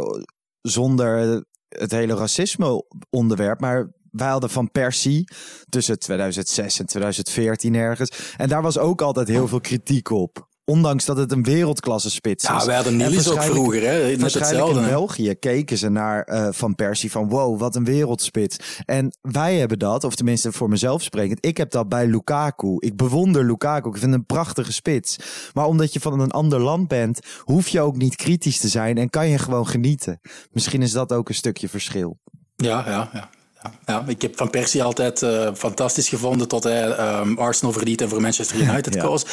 zonder 0.61 1.43
het 1.69 1.91
hele 1.91 2.15
racisme 2.15 2.85
onderwerp, 3.11 3.61
maar 3.61 3.93
wij 4.11 4.29
hadden 4.29 4.51
van 4.51 4.71
Persie 4.71 5.29
tussen 5.69 5.99
2006 5.99 6.79
en 6.79 6.87
2014 6.87 7.75
ergens. 7.75 8.35
En 8.37 8.49
daar 8.49 8.63
was 8.63 8.79
ook 8.79 9.03
altijd 9.03 9.29
heel 9.29 9.49
veel 9.49 9.61
kritiek 9.61 10.11
op. 10.11 10.49
Ondanks 10.65 11.05
dat 11.05 11.17
het 11.17 11.33
een 11.33 11.43
wereldklasse 11.43 12.11
spits 12.11 12.45
is. 12.45 12.51
Ja, 12.51 12.67
wij 12.67 12.75
hadden 12.75 12.97
Niels 12.97 13.31
ook 13.31 13.43
vroeger, 13.43 13.83
hè? 13.83 14.17
Net 14.17 14.35
hetzelfde. 14.35 14.81
in 14.81 14.87
België 14.87 15.35
keken 15.35 15.79
ze 15.79 15.89
naar 15.89 16.29
uh, 16.29 16.49
Van 16.51 16.75
Persie 16.75 17.11
van 17.11 17.29
wow, 17.29 17.59
wat 17.59 17.77
een 17.77 17.85
wereldspits. 17.85 18.83
En 18.85 19.17
wij 19.21 19.57
hebben 19.57 19.79
dat, 19.79 20.05
of 20.05 20.15
tenminste 20.15 20.53
voor 20.53 20.69
mezelf 20.69 21.03
sprekend, 21.03 21.47
ik 21.47 21.57
heb 21.57 21.71
dat 21.71 21.89
bij 21.89 22.07
Lukaku. 22.07 22.77
Ik 22.79 22.97
bewonder 22.97 23.45
Lukaku, 23.45 23.89
ik 23.89 23.97
vind 23.97 24.13
een 24.13 24.27
prachtige 24.27 24.73
spits. 24.73 25.17
Maar 25.53 25.67
omdat 25.67 25.93
je 25.93 26.01
van 26.01 26.21
een 26.21 26.31
ander 26.31 26.61
land 26.61 26.89
bent, 26.89 27.21
hoef 27.39 27.69
je 27.69 27.81
ook 27.81 27.97
niet 27.97 28.17
kritisch 28.17 28.59
te 28.59 28.69
zijn 28.69 28.99
en 28.99 29.11
kan 29.11 29.29
je 29.29 29.39
gewoon 29.39 29.67
genieten. 29.67 30.21
Misschien 30.51 30.83
is 30.83 30.93
dat 30.93 31.13
ook 31.13 31.29
een 31.29 31.35
stukje 31.35 31.69
verschil. 31.69 32.19
Ja, 32.57 32.85
ja, 32.87 33.11
ja. 33.13 33.31
Ja, 33.87 34.05
ik 34.07 34.23
heb 34.23 34.37
Van 34.37 34.51
Persie 34.51 34.83
altijd 34.83 35.23
uh, 35.23 35.49
fantastisch 35.55 36.09
gevonden 36.09 36.49
tot 36.49 36.65
hij 36.65 37.19
um, 37.21 37.39
Arsenal 37.39 37.73
verliet 37.73 38.01
en 38.01 38.09
voor 38.09 38.21
Manchester 38.21 38.57
United 38.57 38.95
ja. 38.99 39.03
koos. 39.03 39.25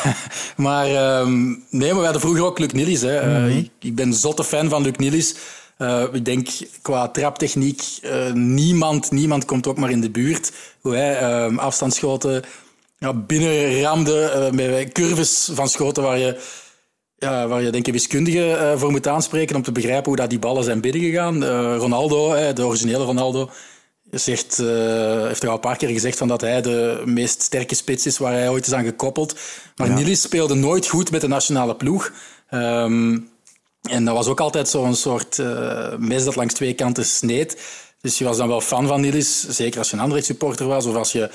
maar 0.56 1.20
um, 1.20 1.64
nee, 1.70 1.88
maar 1.88 1.98
we 1.98 2.04
hadden 2.04 2.20
vroeger 2.20 2.44
ook 2.44 2.58
Luc 2.58 2.72
Nilis. 2.72 3.00
Hè. 3.00 3.26
Mm 3.26 3.34
-hmm. 3.34 3.46
uh, 3.46 3.56
ik, 3.56 3.70
ik, 3.80 3.94
ben 3.94 4.14
zotte 4.14 4.44
fan 4.44 4.68
van 4.68 4.82
Luc 4.82 4.96
Nilis. 4.96 5.34
Uh, 5.78 6.02
ik 6.12 6.24
denk 6.24 6.48
qua 6.82 7.08
traptechniek, 7.08 7.82
niemand, 8.32 9.10
niemand 9.10 9.44
komt 9.44 9.66
ook 9.66 9.78
maar 9.78 9.90
in 9.90 10.00
de 10.00 10.10
buurt. 10.10 10.52
Hoe 10.80 10.94
hij 10.94 11.44
um, 11.44 11.58
afstandsschoten 11.58 12.42
ja, 12.98 13.14
binnenramde 13.14 14.50
met 14.52 14.92
curves 14.92 15.50
van 15.52 15.68
schoten 15.68 16.02
waar 16.02 16.18
je 16.18 16.40
ja, 17.20 17.48
waar 17.48 17.62
je 17.62 17.70
denk 17.70 17.86
ik 17.86 17.92
wiskundige 17.92 18.38
uh, 18.38 18.78
voor 18.78 18.90
moet 18.90 19.06
aanspreken 19.06 19.56
om 19.56 19.62
te 19.62 19.72
begrijpen 19.72 20.04
hoe 20.04 20.16
dat 20.16 20.30
die 20.30 20.38
ballen 20.38 20.64
zijn 20.64 20.80
binnengegaan. 20.80 21.42
Uh, 21.42 21.76
Ronaldo, 21.76 22.34
uh, 22.34 22.54
de 22.54 22.64
originele 22.64 23.04
Ronaldo, 23.04 23.50
zegt, 24.10 24.56
heeft 24.56 25.42
er 25.42 25.48
al 25.48 25.54
een 25.54 25.60
paar 25.60 25.76
keer 25.76 25.88
gezegd 25.88 26.18
van 26.18 26.28
dat 26.28 26.40
hij 26.40 26.62
de 26.62 27.02
meest 27.04 27.42
sterke 27.42 27.74
spits 27.74 28.06
is 28.06 28.18
waar 28.18 28.32
hij 28.32 28.48
ooit 28.48 28.66
is 28.66 28.72
aan 28.72 28.84
gekoppeld. 28.84 29.34
Maar 29.76 29.88
ja. 29.88 29.94
Nilis 29.94 30.22
speelde 30.22 30.54
nooit 30.54 30.86
goed 30.86 31.10
met 31.10 31.20
de 31.20 31.28
nationale 31.28 31.76
ploeg. 31.76 32.12
Um, 32.50 33.28
en 33.82 34.04
dat 34.04 34.14
was 34.14 34.26
ook 34.26 34.40
altijd 34.40 34.68
zo'n 34.68 34.94
soort 34.94 35.42
mes 35.98 36.24
dat 36.24 36.36
langs 36.36 36.54
twee 36.54 36.74
kanten 36.74 37.04
sneed. 37.04 37.62
Dus 38.00 38.18
je 38.18 38.24
was 38.24 38.36
dan 38.36 38.48
wel 38.48 38.60
fan 38.60 38.86
van 38.86 39.00
Nilis, 39.00 39.48
zeker 39.48 39.78
als 39.78 39.90
je 39.90 39.96
een 39.96 40.02
andere 40.02 40.22
supporter 40.22 40.66
was 40.66 40.86
of 40.86 40.94
als 40.94 41.12
je 41.12 41.30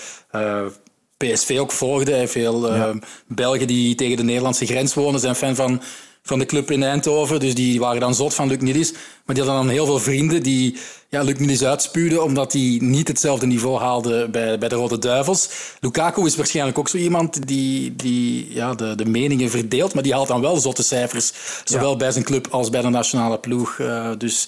PSV 1.18 1.58
ook 1.60 1.72
volgde. 1.72 2.28
Veel 2.28 2.76
ja. 2.76 2.88
uh, 2.88 2.96
Belgen 3.28 3.68
die 3.68 3.96
tegen 3.96 4.18
de 4.18 4.24
Nederlandse 4.24 4.66
grens 4.66 4.94
wonen 4.94 5.20
zijn 5.20 5.36
fan 5.36 5.56
van, 5.56 5.82
van 6.24 6.40
de 6.40 6.46
club 6.46 6.72
in 6.72 6.84
Eindhoven. 6.84 7.40
Dus 7.40 7.56
die 7.56 7.80
waren 7.80 8.00
dan 8.00 8.16
zot 8.16 8.34
van 8.34 8.48
Luc 8.48 8.60
Nilis. 8.60 8.92
Maar 9.26 9.36
die 9.36 9.44
hadden 9.44 9.64
dan 9.64 9.74
heel 9.74 9.86
veel 9.86 10.00
vrienden 10.00 10.44
die 10.44 10.78
ja, 11.10 11.22
Luc 11.22 11.38
Nilis 11.38 11.64
uitspuwden 11.64 12.24
omdat 12.24 12.54
hij 12.54 12.78
niet 12.82 13.08
hetzelfde 13.08 13.46
niveau 13.46 13.80
haalde 13.80 14.30
bij, 14.30 14.58
bij 14.58 14.70
de 14.70 14.76
Rode 14.76 15.00
Duivels. 15.00 15.50
Lukaku 15.80 16.26
is 16.26 16.36
waarschijnlijk 16.36 16.78
ook 16.78 16.90
zo 16.90 16.98
iemand 16.98 17.48
die, 17.48 17.96
die 17.96 18.54
ja, 18.54 18.74
de, 18.74 18.96
de 18.96 19.06
meningen 19.06 19.50
verdeelt, 19.50 19.94
maar 19.94 20.04
die 20.04 20.14
haalt 20.14 20.28
dan 20.28 20.42
wel 20.42 20.58
zotte 20.58 20.84
cijfers. 20.84 21.34
Zowel 21.64 21.92
ja. 21.92 21.98
bij 21.98 22.12
zijn 22.12 22.26
club 22.26 22.48
als 22.48 22.70
bij 22.70 22.82
de 22.82 22.90
nationale 22.90 23.40
ploeg. 23.40 23.78
Uh, 23.78 24.10
dus 24.18 24.48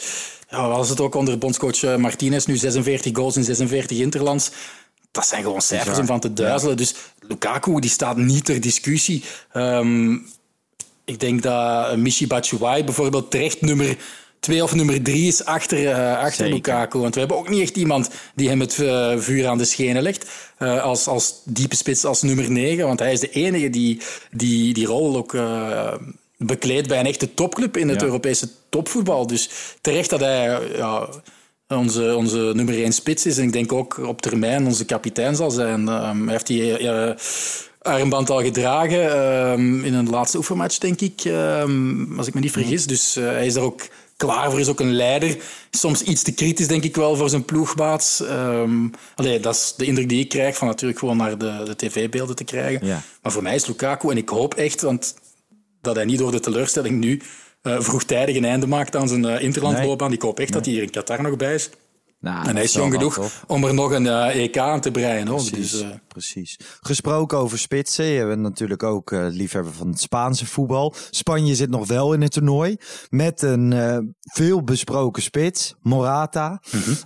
ja, 0.50 0.68
was 0.68 0.90
het 0.90 1.00
ook 1.00 1.16
onder 1.16 1.38
bondscoach 1.38 1.84
eh, 1.84 1.96
Martinez 1.96 2.46
nu 2.46 2.58
46 2.58 3.16
goals 3.16 3.36
in 3.36 3.44
46 3.44 3.98
interlands 3.98 4.52
dat 5.18 5.28
zijn 5.28 5.44
gewoon 5.44 5.62
cijfers 5.62 5.98
om 5.98 6.06
van 6.06 6.20
te 6.20 6.34
duizelen. 6.34 6.72
Ja. 6.72 6.84
Dus 6.84 6.94
Lukaku 7.20 7.80
die 7.80 7.90
staat 7.90 8.18
niet 8.18 8.46
ter 8.46 8.62
discussie. 8.62 9.24
Um, 9.54 10.26
ik 11.06 11.20
denk 11.20 11.42
dat 11.42 11.98
Michi 11.98 12.28
Batshuayi 12.28 12.84
bijvoorbeeld 12.84 13.32
terecht 13.32 13.62
nummer 13.62 13.98
twee 14.40 14.64
of 14.64 14.76
nummer 14.76 15.02
drie 15.02 15.28
is 15.28 15.46
achter, 15.46 15.82
uh, 15.82 16.18
achter 16.18 16.50
Lukaku. 16.50 17.00
Want 17.00 17.14
we 17.14 17.20
hebben 17.20 17.38
ook 17.38 17.50
niet 17.50 17.62
echt 17.62 17.76
iemand 17.76 18.10
die 18.36 18.50
hem 18.50 18.60
het 18.60 18.78
uh, 18.78 19.18
vuur 19.18 19.48
aan 19.48 19.58
de 19.58 19.66
schenen 19.66 20.02
legt. 20.02 20.26
Uh, 20.60 20.84
als, 20.84 21.08
als 21.08 21.42
diepe 21.44 21.76
spits 21.76 22.06
als 22.06 22.22
nummer 22.22 22.52
negen. 22.52 22.88
Want 22.88 23.00
hij 23.00 23.12
is 23.12 23.20
de 23.20 23.30
enige 23.30 23.70
die 23.70 24.02
die, 24.32 24.74
die 24.74 24.86
rol 24.86 25.18
ook 25.18 25.38
bekleedt 26.38 26.88
bij 26.88 27.00
een 27.00 27.06
echte 27.06 27.34
topclub 27.34 27.78
in 27.78 27.90
het 27.90 28.00
ja. 28.02 28.06
Europese 28.06 28.50
topvoetbal. 28.70 29.28
Dus 29.28 29.50
terecht 29.82 30.10
dat 30.10 30.20
hij 30.20 30.62
ja, 30.76 31.10
onze, 31.68 32.16
onze 32.16 32.52
nummer 32.54 32.84
1 32.84 32.92
spits 32.92 33.26
is. 33.26 33.38
En 33.38 33.44
ik 33.44 33.54
denk 33.54 33.74
ook 33.74 33.98
op 33.98 34.22
termijn 34.22 34.66
onze 34.66 34.86
kapitein 34.86 35.36
zal 35.36 35.52
zijn. 35.52 35.88
Um, 35.88 36.24
hij 36.24 36.32
heeft 36.32 36.48
die 36.48 36.82
uh, 36.82 37.12
armband 37.82 38.30
al 38.30 38.42
gedragen 38.42 39.20
um, 39.52 39.84
in 39.84 39.94
een 39.94 40.10
laatste 40.10 40.38
oefenmatch, 40.38 40.78
denk 40.78 41.02
ik. 41.02 41.24
Um, 41.26 42.18
als 42.18 42.28
ik 42.28 42.34
me 42.34 42.40
niet 42.40 42.52
vergis. 42.52 42.86
Dus 42.86 43.18
uh, 43.18 43.26
hij 43.26 43.46
is 43.46 43.54
daar 43.54 43.64
ook 43.64 43.82
klaar 44.18 44.50
voor. 44.50 44.60
Is 44.60 44.68
ook 44.68 44.80
een 44.80 44.94
leider. 44.94 45.38
Soms 45.72 46.02
iets 46.02 46.24
te 46.24 46.34
kritisch, 46.34 46.68
denk 46.68 46.84
ik 46.84 46.96
wel, 46.96 47.16
voor 47.16 47.30
zijn 47.30 47.46
ploegbaas. 47.46 48.20
Um, 48.20 48.92
allee, 49.16 49.40
dat 49.40 49.56
is 49.56 49.74
de 49.78 49.86
indruk 49.86 50.10
die 50.10 50.20
ik 50.20 50.30
krijg 50.30 50.58
van 50.58 50.68
natuurlijk 50.68 51.00
gewoon 51.00 51.18
naar 51.18 51.38
de, 51.38 51.62
de 51.66 51.76
tv-beelden 51.76 52.36
te 52.36 52.44
krijgen. 52.44 52.88
Ja. 52.88 53.02
Maar 53.22 53.32
voor 53.32 53.44
mij 53.44 53.56
is 53.56 53.66
Lukaku, 53.66 54.10
en 54.10 54.18
ik 54.18 54.30
hoop 54.30 54.54
echt 54.54 54.82
want 54.82 55.16
dat 55.82 55.96
hij 55.96 56.06
niet 56.06 56.20
door 56.20 56.32
de 56.32 56.40
teleurstelling 56.40 57.00
nu 57.00 57.22
vroegtijdig 57.80 58.36
een 58.36 58.46
einde 58.46 58.68
maakt 58.68 58.96
aan 58.96 59.08
zijn 59.08 59.24
uh, 59.24 59.42
interlandloopbaan. 59.42 60.08
Nee. 60.08 60.18
Ik 60.18 60.24
hoop 60.24 60.40
echt 60.40 60.50
nee. 60.50 60.58
dat 60.58 60.66
hij 60.66 60.74
hier 60.74 60.84
in 60.84 60.92
Qatar 60.92 61.22
nog 61.22 61.36
bij 61.36 61.54
is. 61.54 61.70
Nou, 62.20 62.48
en 62.48 62.56
hij 62.56 62.64
is 62.64 62.74
jong 62.74 62.94
genoeg 62.94 63.44
om 63.48 63.64
er 63.64 63.74
nog 63.74 63.92
een 63.92 64.08
EK 64.08 64.58
aan 64.58 64.82
te 64.82 64.92
breien. 64.92 65.28
Hoor. 65.28 65.44
Precies, 65.44 65.72
dus, 65.72 65.86
precies. 66.08 66.60
Gesproken 66.82 67.38
over 67.38 67.60
spitsen. 67.60 68.06
Je 68.06 68.26
bent 68.26 68.42
natuurlijk 68.42 68.84
ook 68.84 69.12
liefhebber 69.12 69.74
van 69.74 69.88
het 69.88 70.00
Spaanse 70.00 70.46
voetbal. 70.46 70.94
Spanje 71.10 71.56
zit 71.56 71.70
nog 71.70 71.88
wel 71.88 72.14
in 72.14 72.22
het 72.22 72.32
toernooi. 72.32 72.78
Met 73.10 73.42
een 73.42 74.16
veel 74.22 74.64
besproken 74.64 75.22
spits, 75.22 75.76
Morata. 75.82 76.62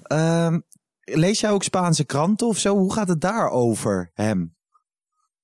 Mm 0.07 0.63
lees 1.13 1.39
jij 1.39 1.51
ook 1.51 1.63
Spaanse 1.63 2.03
kranten 2.03 2.47
of 2.47 2.57
zo? 2.57 2.77
Hoe 2.77 2.93
gaat 2.93 3.07
het 3.07 3.21
daar 3.21 3.49
over 3.49 4.11
hem? 4.13 4.55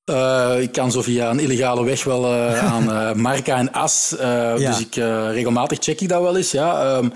Uh, 0.09 0.61
ik 0.61 0.71
kan 0.71 0.91
zo 0.91 1.01
via 1.01 1.29
een 1.29 1.39
illegale 1.39 1.83
weg 1.85 2.03
wel 2.03 2.33
uh, 2.33 2.65
aan 2.73 2.89
uh, 2.89 3.13
Marca 3.13 3.57
en 3.57 3.71
As. 3.71 4.15
Ja. 4.19 4.55
Dus 4.55 4.79
ik, 4.79 4.95
regelmatig 5.31 5.77
check 5.81 6.01
ik 6.01 6.09
dat 6.09 6.21
wel 6.21 6.37
eens. 6.37 6.51
Ja, 6.51 6.97
um, 6.97 7.11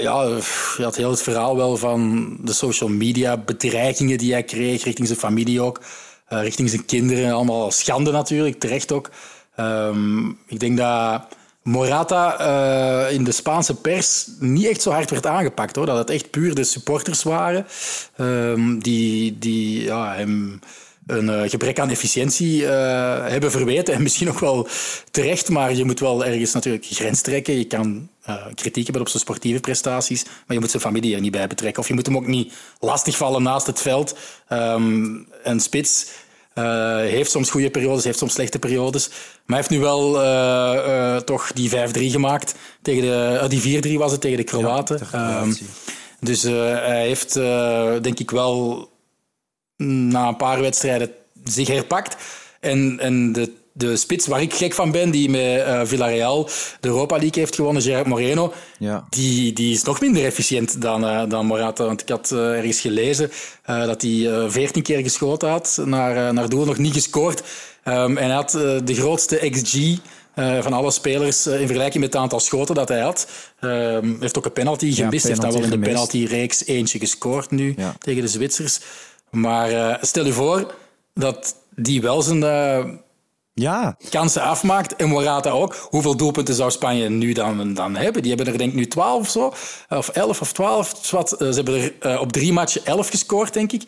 ja, 0.00 0.22
je 0.76 0.82
had 0.82 0.96
heel 0.96 1.10
het 1.10 1.22
verhaal 1.22 1.56
wel 1.56 1.76
van 1.76 2.36
de 2.40 2.52
social 2.52 2.88
media 2.88 3.36
bedreigingen 3.36 4.18
die 4.18 4.32
hij 4.32 4.42
kreeg 4.42 4.84
richting 4.84 5.06
zijn 5.06 5.18
familie 5.18 5.60
ook. 5.60 5.80
richting 6.26 6.68
zijn 6.68 6.84
kinderen. 6.84 7.32
Allemaal 7.32 7.70
schande 7.70 8.10
natuurlijk, 8.10 8.60
terecht 8.60 8.92
ook. 8.92 9.10
Um, 9.56 10.38
ik 10.46 10.60
denk 10.60 10.76
dat 10.76 11.22
Morata 11.62 12.40
uh, 12.40 13.12
in 13.12 13.24
de 13.24 13.32
Spaanse 13.32 13.74
pers 13.74 14.28
niet 14.38 14.66
echt 14.66 14.82
zo 14.82 14.90
hard 14.90 15.10
werd 15.10 15.26
aangepakt. 15.26 15.76
Hoor. 15.76 15.86
Dat 15.86 15.98
het 15.98 16.10
echt 16.10 16.30
puur 16.30 16.54
de 16.54 16.64
supporters 16.64 17.22
waren 17.22 17.66
um, 18.16 18.82
die, 18.82 19.38
die 19.38 19.82
ja, 19.82 20.14
hem 20.14 20.60
een 21.06 21.24
uh, 21.24 21.50
gebrek 21.50 21.78
aan 21.78 21.90
efficiëntie 21.90 22.62
uh, 22.62 22.68
hebben 23.26 23.50
verweten. 23.50 23.94
En 23.94 24.02
misschien 24.02 24.28
ook 24.28 24.38
wel 24.38 24.68
terecht, 25.10 25.48
maar 25.48 25.74
je 25.74 25.84
moet 25.84 26.00
wel 26.00 26.24
ergens 26.24 26.52
natuurlijk 26.52 26.84
grens 26.84 27.20
trekken. 27.20 27.58
Je 27.58 27.64
kan 27.64 28.08
kritiek 28.54 28.84
hebben 28.84 29.02
op 29.02 29.08
zijn 29.08 29.22
sportieve 29.22 29.60
prestaties, 29.60 30.24
maar 30.24 30.56
je 30.56 30.60
moet 30.60 30.70
zijn 30.70 30.82
familie 30.82 31.14
er 31.14 31.20
niet 31.20 31.30
bij 31.30 31.46
betrekken. 31.46 31.82
Of 31.82 31.88
je 31.88 31.94
moet 31.94 32.06
hem 32.06 32.16
ook 32.16 32.26
niet 32.26 32.52
lastigvallen 32.80 33.42
naast 33.42 33.66
het 33.66 33.80
veld. 33.80 34.16
Um, 34.48 35.26
een 35.42 35.60
spits 35.60 36.06
uh, 36.54 36.96
heeft 36.96 37.30
soms 37.30 37.50
goede 37.50 37.70
periodes, 37.70 38.04
heeft 38.04 38.18
soms 38.18 38.32
slechte 38.32 38.58
periodes. 38.58 39.08
Maar 39.08 39.16
hij 39.46 39.56
heeft 39.56 39.70
nu 39.70 39.78
wel 39.78 40.22
uh, 40.22 40.86
uh, 40.86 41.16
toch 41.16 41.52
die 41.52 41.70
5-3 41.70 41.72
gemaakt. 41.92 42.54
Tegen 42.82 43.02
de, 43.02 43.44
die 43.48 43.96
4-3 43.96 43.98
was 43.98 44.12
het 44.12 44.20
tegen 44.20 44.36
de 44.36 44.44
Kroaten. 44.44 45.00
Ja, 45.12 45.40
um, 45.40 45.56
dus 46.20 46.42
hij 46.42 47.06
heeft 47.06 47.34
denk 48.02 48.18
ik 48.18 48.30
wel 48.30 48.89
na 49.86 50.28
een 50.28 50.36
paar 50.36 50.60
wedstrijden 50.60 51.10
zich 51.44 51.68
herpakt. 51.68 52.16
En, 52.60 52.98
en 53.00 53.32
de 53.32 53.52
de 53.72 53.96
spits 53.96 54.26
waar 54.26 54.42
ik 54.42 54.54
gek 54.54 54.74
van 54.74 54.90
ben, 54.90 55.10
die 55.10 55.30
met 55.30 55.66
uh, 55.66 55.80
Villarreal 55.84 56.48
de 56.80 56.88
Europa 56.88 57.16
League 57.16 57.42
heeft 57.42 57.54
gewonnen, 57.54 57.82
Gerard 57.82 58.06
Moreno, 58.06 58.52
ja. 58.78 59.06
die, 59.10 59.52
die 59.52 59.74
is 59.74 59.82
nog 59.82 60.00
minder 60.00 60.24
efficiënt 60.24 60.82
dan, 60.82 61.04
uh, 61.04 61.22
dan 61.28 61.46
Morata. 61.46 61.84
Want 61.84 62.02
ik 62.02 62.08
had 62.08 62.30
uh, 62.30 62.56
ergens 62.56 62.80
gelezen 62.80 63.30
dat 63.64 64.02
hij 64.02 64.48
14 64.48 64.82
keer 64.82 65.02
geschoten 65.02 65.48
had 65.48 65.80
naar, 65.84 66.34
naar 66.34 66.48
doel, 66.48 66.64
nog 66.64 66.78
niet 66.78 66.92
gescoord. 66.92 67.42
Um, 67.84 68.16
en 68.16 68.24
hij 68.24 68.34
had 68.34 68.50
de 68.84 68.94
grootste 68.94 69.50
XG 69.50 69.98
van 70.60 70.72
alle 70.72 70.90
spelers 70.90 71.46
in 71.46 71.66
vergelijking 71.66 72.04
met 72.04 72.12
het 72.12 72.22
aantal 72.22 72.40
schoten 72.40 72.74
dat 72.74 72.88
hij 72.88 73.00
had. 73.00 73.28
Um, 73.60 74.16
heeft 74.20 74.38
ook 74.38 74.44
een 74.44 74.52
penalty 74.52 74.92
gemist. 74.92 75.22
Ja, 75.22 75.28
heeft 75.28 75.40
dan 75.40 75.52
wel 75.52 75.62
in 75.62 75.70
de 75.70 75.78
penaltyreeks 75.78 76.66
eentje 76.66 76.98
gescoord 76.98 77.50
nu 77.50 77.74
ja. 77.76 77.94
tegen 77.98 78.22
de 78.22 78.28
Zwitsers. 78.28 78.80
Maar 79.30 79.98
stel 80.00 80.24
je 80.24 80.32
voor 80.32 80.74
dat 81.14 81.54
die 81.74 82.00
wel 82.00 82.22
zijn 82.22 82.42
ja. 83.54 83.96
kansen 84.10 84.42
afmaakt. 84.42 84.96
En 84.96 85.08
Morata 85.08 85.50
ook. 85.50 85.86
Hoeveel 85.90 86.16
doelpunten 86.16 86.54
zou 86.54 86.70
Spanje 86.70 87.08
nu 87.08 87.32
dan, 87.32 87.74
dan 87.74 87.96
hebben? 87.96 88.22
Die 88.22 88.34
hebben 88.34 88.52
er 88.52 88.58
denk 88.58 88.70
ik 88.70 88.76
nu 88.76 88.86
12 88.86 89.20
of 89.20 89.28
zo. 89.28 89.52
Of 89.88 90.08
11 90.08 90.40
of 90.40 90.52
12. 90.52 91.10
Wat. 91.10 91.32
Eh, 91.32 91.48
ze 91.48 91.54
hebben 91.54 92.00
er 92.00 92.20
op 92.20 92.32
drie 92.32 92.52
matchen 92.52 92.84
11 92.84 93.08
gescoord, 93.08 93.52
denk 93.52 93.72
ik. 93.72 93.82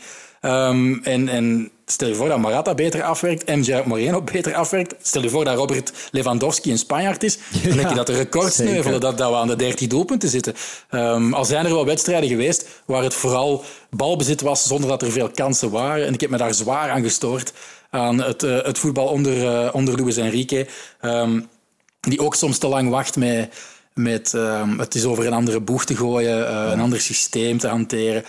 Um, 0.45 1.01
en, 1.05 1.29
en 1.29 1.71
stel 1.87 2.09
je 2.09 2.15
voor 2.15 2.29
dat 2.29 2.39
Morata 2.39 2.75
beter 2.75 3.03
afwerkt 3.03 3.45
en 3.45 3.65
Gerard 3.65 3.87
Moreno 3.87 4.23
beter 4.23 4.55
afwerkt. 4.55 4.95
Stel 5.03 5.23
je 5.23 5.29
voor 5.29 5.45
dat 5.45 5.57
Robert 5.57 5.93
Lewandowski 6.11 6.71
een 6.71 6.79
Spanjaard 6.79 7.23
is. 7.23 7.39
Ja, 7.51 7.69
dan 7.69 7.77
denk 7.77 7.89
je 7.89 7.95
dat 7.95 8.07
de 8.07 8.17
records 8.17 8.55
sneuvelen, 8.55 9.01
dat, 9.01 9.19
dat 9.19 9.31
we 9.31 9.37
aan 9.37 9.49
de 9.49 9.57
30 9.57 9.89
doelpunten 9.89 10.29
zitten. 10.29 10.55
Um, 10.91 11.35
al 11.35 11.45
zijn 11.45 11.65
er 11.65 11.73
wel 11.73 11.87
wedstrijden 11.87 12.29
geweest 12.29 12.69
waar 12.85 13.03
het 13.03 13.15
vooral 13.15 13.65
balbezit 13.91 14.41
was 14.41 14.67
zonder 14.67 14.89
dat 14.89 15.03
er 15.03 15.13
veel 15.13 15.31
kansen 15.31 15.71
waren. 15.71 16.07
En 16.07 16.15
ik 16.15 16.21
heb 16.21 16.31
me 16.31 16.37
daar 16.37 16.55
zwaar 16.55 16.91
aan 16.91 17.03
gestoord 17.03 17.53
aan 17.91 18.23
het, 18.23 18.43
uh, 18.43 18.63
het 18.63 18.79
voetbal 18.79 19.07
onder, 19.07 19.37
uh, 19.37 19.69
onder 19.73 20.01
Luis 20.01 20.17
Enrique. 20.17 20.67
Um, 21.03 21.49
die 22.01 22.21
ook 22.21 22.35
soms 22.35 22.59
te 22.59 22.67
lang 22.67 22.91
wacht 22.91 23.17
met, 23.17 23.55
met 23.95 24.33
um, 24.33 24.79
het 24.79 24.95
is 24.95 25.05
over 25.05 25.27
een 25.27 25.33
andere 25.33 25.61
boeg 25.61 25.85
te 25.85 25.97
gooien, 25.97 26.39
uh, 26.39 26.69
een 26.73 26.81
ander 26.81 27.01
systeem 27.01 27.59
te 27.59 27.69
hanteren. 27.69 28.25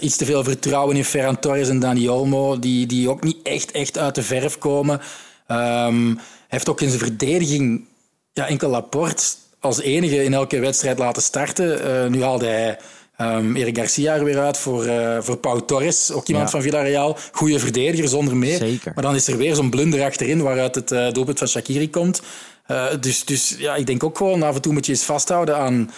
iets 0.00 0.16
te 0.16 0.24
veel 0.24 0.44
vertrouwen 0.44 0.96
in 0.96 1.04
Ferran 1.04 1.40
Torres 1.40 1.68
en 1.68 1.78
Dani 1.78 2.08
Olmo, 2.08 2.58
die, 2.58 2.86
die 2.86 3.10
ook 3.10 3.22
niet 3.22 3.38
echt, 3.42 3.70
echt 3.70 3.98
uit 3.98 4.14
de 4.14 4.22
verf 4.22 4.58
komen. 4.58 5.00
Um, 5.48 6.14
hij 6.16 6.58
heeft 6.58 6.68
ook 6.68 6.80
in 6.80 6.88
zijn 6.88 7.00
verdediging 7.00 7.84
ja, 8.32 8.46
enkel 8.46 8.70
Laporte 8.70 9.24
als 9.60 9.80
enige 9.80 10.24
in 10.24 10.34
elke 10.34 10.58
wedstrijd 10.58 10.98
laten 10.98 11.22
starten. 11.22 12.10
nu 12.10 12.22
haalde 12.22 12.46
hij 12.46 12.78
Um, 13.20 13.56
Eric 13.56 13.76
Garcia 13.76 14.14
er 14.14 14.24
weer 14.24 14.38
uit 14.38 14.58
voor, 14.58 14.86
uh, 14.86 15.16
voor 15.20 15.36
Pau 15.36 15.62
Torres, 15.66 16.10
ook 16.10 16.26
iemand 16.26 16.50
van 16.50 16.62
Villarreal. 16.62 17.16
Goede 17.32 17.58
verdediger, 17.58 18.08
zonder 18.08 18.36
meer. 18.36 18.56
Zeker. 18.56 18.92
Maar 18.94 19.04
dan 19.04 19.14
is 19.14 19.28
er 19.28 19.36
weer 19.36 19.54
zo'n 19.54 19.70
blunder 19.70 20.02
achterin 20.02 20.42
waaruit 20.42 20.74
het 20.74 21.14
doelpunt 21.14 21.38
van 21.38 21.48
Shakiri 21.48 21.90
komt. 21.90 22.22
Uh, 22.68 22.86
dus, 23.00 23.24
dus 23.24 23.54
ja, 23.58 23.74
ik 23.74 23.86
denk 23.86 24.04
ook 24.04 24.16
gewoon 24.16 24.42
af 24.42 24.54
en 24.54 24.60
toe 24.60 24.72
moet 24.72 24.86
je 24.86 24.92
eens 24.92 25.04
vasthouden 25.04 25.56
aan 25.56 25.90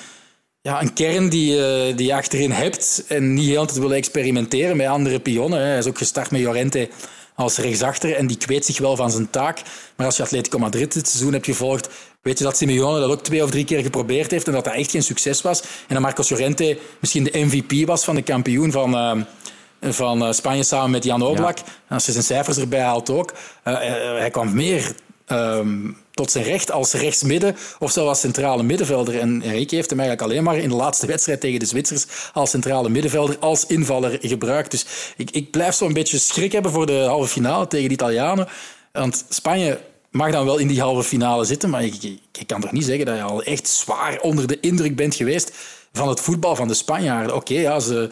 ja, 0.60 0.82
een 0.82 0.92
kern 0.92 1.28
die, 1.28 1.56
uh, 1.56 1.96
die 1.96 2.06
je 2.06 2.14
achterin 2.14 2.50
hebt 2.50 3.04
en 3.08 3.34
niet 3.34 3.48
heel 3.48 3.66
tijd 3.66 3.78
willen 3.78 3.96
experimenteren 3.96 4.76
met 4.76 4.86
andere 4.86 5.20
pionnen. 5.20 5.58
Hè. 5.58 5.66
Hij 5.66 5.78
is 5.78 5.86
ook 5.86 5.98
gestart 5.98 6.30
met 6.30 6.40
Llorente 6.40 6.88
als 7.34 7.56
rechtsachter 7.56 8.16
en 8.16 8.26
die 8.26 8.36
kweet 8.36 8.64
zich 8.64 8.78
wel 8.78 8.96
van 8.96 9.10
zijn 9.10 9.30
taak. 9.30 9.62
Maar 9.96 10.06
als 10.06 10.16
je 10.16 10.22
Atletico 10.22 10.58
Madrid 10.58 10.92
dit 10.92 11.08
seizoen 11.08 11.32
hebt 11.32 11.44
gevolgd, 11.44 11.88
weet 12.22 12.38
je 12.38 12.44
dat 12.44 12.56
Simeone 12.56 13.00
dat 13.00 13.10
ook 13.10 13.22
twee 13.22 13.42
of 13.42 13.50
drie 13.50 13.64
keer 13.64 13.82
geprobeerd 13.82 14.30
heeft 14.30 14.46
en 14.46 14.52
dat 14.52 14.64
dat 14.64 14.74
echt 14.74 14.90
geen 14.90 15.02
succes 15.02 15.42
was. 15.42 15.60
En 15.60 15.94
dat 15.94 16.00
Marcos 16.00 16.28
Llorente 16.28 16.78
misschien 17.00 17.24
de 17.24 17.38
MVP 17.38 17.86
was 17.86 18.04
van 18.04 18.14
de 18.14 18.22
kampioen 18.22 18.72
van... 18.72 18.94
Uh, 18.94 19.22
van 19.82 20.34
Spanje 20.34 20.62
samen 20.62 20.90
met 20.90 21.04
Jan 21.04 21.22
Oblak. 21.22 21.58
Ja. 21.58 21.64
Als 21.88 22.06
je 22.06 22.12
zijn 22.12 22.24
cijfers 22.24 22.58
erbij 22.58 22.80
haalt 22.80 23.10
ook. 23.10 23.32
Uh, 23.64 23.78
hij 24.18 24.30
kwam 24.30 24.54
meer 24.54 24.92
um, 25.26 25.96
tot 26.20 26.30
zijn 26.30 26.44
recht 26.44 26.70
als 26.70 26.92
rechtsmidden 26.92 27.56
of 27.78 27.90
zelfs 27.90 28.08
als 28.08 28.20
centrale 28.20 28.62
middenvelder. 28.62 29.18
En 29.18 29.42
Enrique 29.42 29.76
heeft 29.76 29.90
hem 29.90 30.00
eigenlijk 30.00 30.30
alleen 30.30 30.44
maar 30.44 30.56
in 30.56 30.68
de 30.68 30.74
laatste 30.74 31.06
wedstrijd 31.06 31.40
tegen 31.40 31.58
de 31.58 31.66
Zwitsers 31.66 32.06
als 32.32 32.50
centrale 32.50 32.88
middenvelder, 32.88 33.38
als 33.38 33.66
invaller 33.66 34.18
gebruikt. 34.22 34.70
Dus 34.70 34.86
ik, 35.16 35.30
ik 35.30 35.50
blijf 35.50 35.74
zo'n 35.74 35.92
beetje 35.92 36.18
schrik 36.18 36.52
hebben 36.52 36.72
voor 36.72 36.86
de 36.86 36.98
halve 36.98 37.28
finale 37.28 37.66
tegen 37.66 37.88
de 37.88 37.94
Italianen. 37.94 38.48
Want 38.92 39.24
Spanje 39.28 39.80
mag 40.10 40.30
dan 40.30 40.44
wel 40.44 40.58
in 40.58 40.68
die 40.68 40.80
halve 40.80 41.02
finale 41.02 41.44
zitten, 41.44 41.70
maar 41.70 41.84
ik, 41.84 42.02
ik, 42.38 42.46
kan 42.46 42.60
toch 42.60 42.72
niet 42.72 42.84
zeggen 42.84 43.06
dat 43.06 43.16
je 43.16 43.22
al 43.22 43.42
echt 43.42 43.68
zwaar 43.68 44.20
onder 44.20 44.46
de 44.46 44.60
indruk 44.60 44.96
bent 44.96 45.14
geweest 45.14 45.52
van 45.92 46.08
het 46.08 46.20
voetbal 46.20 46.56
van 46.56 46.68
de 46.68 46.74
Spanjaarden. 46.74 47.34
Oké, 47.36 47.54
ja, 47.54 47.80
ze, 47.80 48.08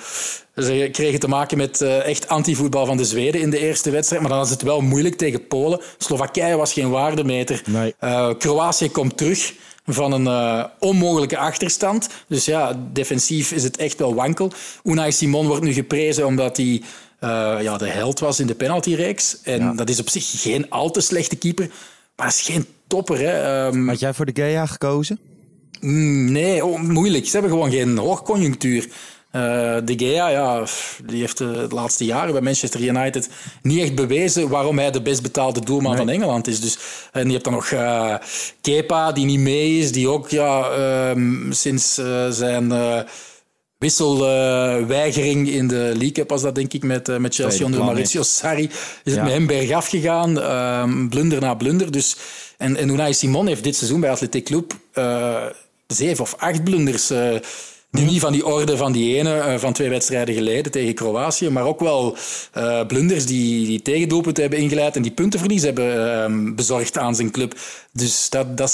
ze 0.57 0.89
kregen 0.93 1.21
te 1.21 1.29
maken 1.29 1.57
met 1.57 1.81
uh, 1.81 2.07
echt 2.07 2.29
anti-voetbal 2.29 2.87
van 2.87 2.97
de 2.97 3.05
Zweden 3.05 3.41
in 3.41 3.51
de 3.51 3.59
eerste 3.59 3.91
wedstrijd, 3.91 4.21
maar 4.23 4.31
dan 4.31 4.41
was 4.41 4.51
het 4.51 4.63
wel 4.63 4.81
moeilijk 4.81 5.17
tegen 5.17 5.47
Polen. 5.47 5.81
Slowakije 5.99 6.57
was 6.57 6.73
geen 6.73 6.91
waardemeter. 6.91 7.63
Nee. 7.67 7.95
Uh, 8.01 8.31
Kroatië 8.39 8.91
komt 8.91 9.17
terug 9.17 9.55
van 9.87 10.13
een 10.13 10.25
uh, 10.25 10.65
onmogelijke 10.79 11.39
achterstand. 11.39 12.09
Dus 12.27 12.45
ja, 12.45 12.89
defensief 12.93 13.53
is 13.53 13.63
het 13.63 13.77
echt 13.77 13.99
wel 13.99 14.15
wankel. 14.15 14.53
Unai 14.85 15.13
Simon 15.13 15.47
wordt 15.47 15.63
nu 15.63 15.73
geprezen 15.73 16.27
omdat 16.27 16.57
hij 16.57 16.83
ja, 17.63 17.77
de 17.77 17.89
held 17.89 18.19
was 18.19 18.41
in 18.41 18.47
de 18.47 18.55
penaltyreeks. 18.55 19.39
En 19.43 19.59
ja. 19.61 19.73
dat 19.73 19.89
is 19.89 20.01
op 20.01 20.09
zich 20.09 20.41
geen 20.41 20.71
al 20.71 20.91
te 20.91 21.01
slechte 21.01 21.37
keeper, 21.37 21.71
maar 22.17 22.27
is 22.27 22.41
geen 22.41 22.67
topper. 22.87 23.19
Hè. 23.19 23.67
Um, 23.67 23.89
Had 23.89 24.01
jij 24.01 24.15
voor 24.15 24.27
de 24.27 24.33
Gea 24.35 24.67
gekozen? 24.67 25.19
Mm, 25.81 26.33
nee, 26.33 26.65
oh, 26.65 26.81
moeilijk. 26.81 27.27
Ze 27.27 27.33
hebben 27.33 27.51
gewoon 27.51 27.71
geen 27.71 27.99
hoogconjunctuur. 27.99 28.89
Uh, 29.33 29.43
de 29.85 29.95
Gea, 29.97 30.29
ja, 30.29 30.65
die 31.07 31.21
heeft 31.21 31.39
de 31.39 31.67
laatste 31.69 32.05
jaren 32.05 32.33
bij 32.33 32.41
Manchester 32.41 32.81
United 32.81 33.29
niet 33.63 33.81
echt 33.81 33.95
bewezen 33.95 34.49
waarom 34.49 34.79
hij 34.79 34.91
de 34.91 35.03
best 35.03 35.23
betaalde 35.23 35.61
doelman 35.61 35.91
nee. 35.91 36.01
van 36.01 36.09
Engeland 36.09 36.47
is. 36.47 36.61
Dus, 36.61 36.79
en 37.13 37.27
je 37.27 37.33
hebt 37.33 37.45
dan 37.45 37.53
nog 37.53 37.71
uh, 37.71 38.15
Kepa, 38.61 39.13
die 39.13 39.25
niet 39.25 39.39
mee 39.39 39.79
is, 39.79 39.93
die 39.93 40.09
ook 40.09 40.29
ja, 40.29 40.71
um, 41.11 41.53
sinds 41.53 41.99
uh, 41.99 42.31
zijn 42.31 42.73
wisselweigering 43.79 45.49
in 45.49 45.69
de 45.69 45.93
League 45.93 46.13
Cup 46.13 46.29
was 46.29 46.43
dat 46.43 46.55
denk 46.55 46.73
ik 46.73 46.83
met, 46.83 47.19
met 47.19 47.35
Chelsea 47.35 47.65
onder 47.65 47.85
Maurizio 47.85 48.23
Sarri, 48.23 48.71
is 49.05 49.13
het 49.13 49.23
met 49.23 49.33
hem 49.33 49.47
bergaf 49.47 49.89
gegaan, 49.89 50.53
um, 50.53 51.09
blunder 51.09 51.41
na 51.41 51.55
blunder. 51.55 51.93
Dus, 51.93 52.17
en, 52.57 52.77
en 52.77 52.89
Unai 52.89 53.15
Simon 53.15 53.47
heeft 53.47 53.65
dit 53.65 53.77
seizoen 53.77 54.01
bij 54.01 54.11
Athletic 54.11 54.45
Club 54.45 54.75
zeven 55.95 56.25
of 56.25 56.35
acht 56.39 56.65
blunders 56.65 57.11
nu 57.91 58.03
niet 58.03 58.21
van 58.21 58.33
die 58.33 58.47
orde 58.47 58.77
van 58.77 58.93
die 58.93 59.17
ene 59.17 59.37
uh, 59.37 59.59
van 59.59 59.73
twee 59.73 59.89
wedstrijden 59.89 60.35
geleden 60.35 60.73
tegen 60.73 60.95
Kroatië, 60.95 61.51
maar 61.51 61.65
ook 61.65 61.81
wel 61.81 62.17
uh, 62.57 62.87
blunders 62.87 63.27
die, 63.27 63.67
die 63.67 63.83
tegendoelpunten 63.83 64.43
hebben 64.43 64.61
ingeleid 64.61 64.97
en 64.97 65.03
die 65.03 65.13
puntenverlies 65.13 65.63
hebben 65.63 66.31
uh, 66.31 66.55
bezorgd 66.55 66.99
aan 66.99 67.15
zijn 67.15 67.31
club. 67.31 67.59
Dus 67.93 68.31
dat, 68.31 68.57
dat 68.57 68.73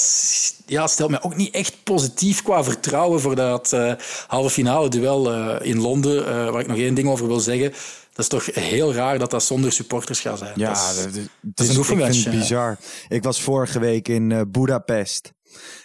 ja, 0.65 0.87
stelt 0.87 1.09
mij 1.09 1.21
ook 1.21 1.35
niet 1.35 1.53
echt 1.53 1.83
positief 1.83 2.43
qua 2.43 2.63
vertrouwen 2.63 3.21
voor 3.21 3.35
dat 3.35 3.71
uh, 3.73 3.93
halve 4.27 4.49
finale 4.49 4.89
duel 4.89 5.61
in 5.61 5.81
Londen, 5.81 6.51
waar 6.51 6.61
ik 6.61 6.67
nog 6.67 6.77
één 6.77 6.93
ding 6.93 7.07
over 7.07 7.27
wil 7.27 7.39
zeggen. 7.39 7.69
Dat 8.13 8.25
is 8.25 8.27
toch 8.27 8.45
heel 8.55 8.93
raar 8.93 9.19
dat 9.19 9.31
dat 9.31 9.43
zonder 9.43 9.71
supporters 9.71 10.19
gaat 10.19 10.37
zijn. 10.37 10.53
Ja, 10.55 10.69
dat 10.69 11.15
is, 11.15 11.21
dat 11.41 11.65
is 11.65 11.71
een 11.71 11.77
oefenwedstrijd. 11.77 12.15
Ik 12.15 12.21
vind 12.21 12.33
het 12.33 12.41
bizar. 12.41 12.77
Ik 13.07 13.23
was 13.23 13.41
vorige 13.41 13.79
week 13.79 14.07
in 14.07 14.47
Budapest. 14.51 15.33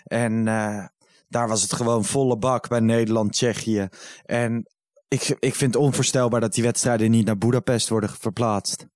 En 0.04 0.48
daar 1.30 1.48
was 1.48 1.62
het 1.62 1.72
gewoon 1.72 2.04
volle 2.04 2.38
bak 2.38 2.68
bij 2.68 2.80
Nederland-Tsjechië. 2.80 3.88
En 4.24 4.66
ik, 5.08 5.36
ik 5.40 5.54
vind 5.54 5.74
het 5.74 5.82
onvoorstelbaar 5.82 6.40
dat 6.40 6.54
die 6.54 6.62
wedstrijden 6.62 7.10
niet 7.10 7.26
naar 7.26 7.38
Budapest 7.38 7.88
worden 7.88 8.10
verplaatst. 8.10 8.86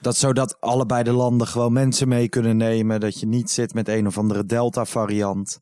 Dat 0.00 0.16
zodat 0.16 0.60
allebei 0.60 1.02
de 1.02 1.12
landen 1.12 1.46
gewoon 1.46 1.72
mensen 1.72 2.08
mee 2.08 2.28
kunnen 2.28 2.56
nemen. 2.56 3.00
Dat 3.00 3.20
je 3.20 3.26
niet 3.26 3.50
zit 3.50 3.74
met 3.74 3.88
een 3.88 4.06
of 4.06 4.18
andere 4.18 4.44
Delta-variant. 4.44 5.58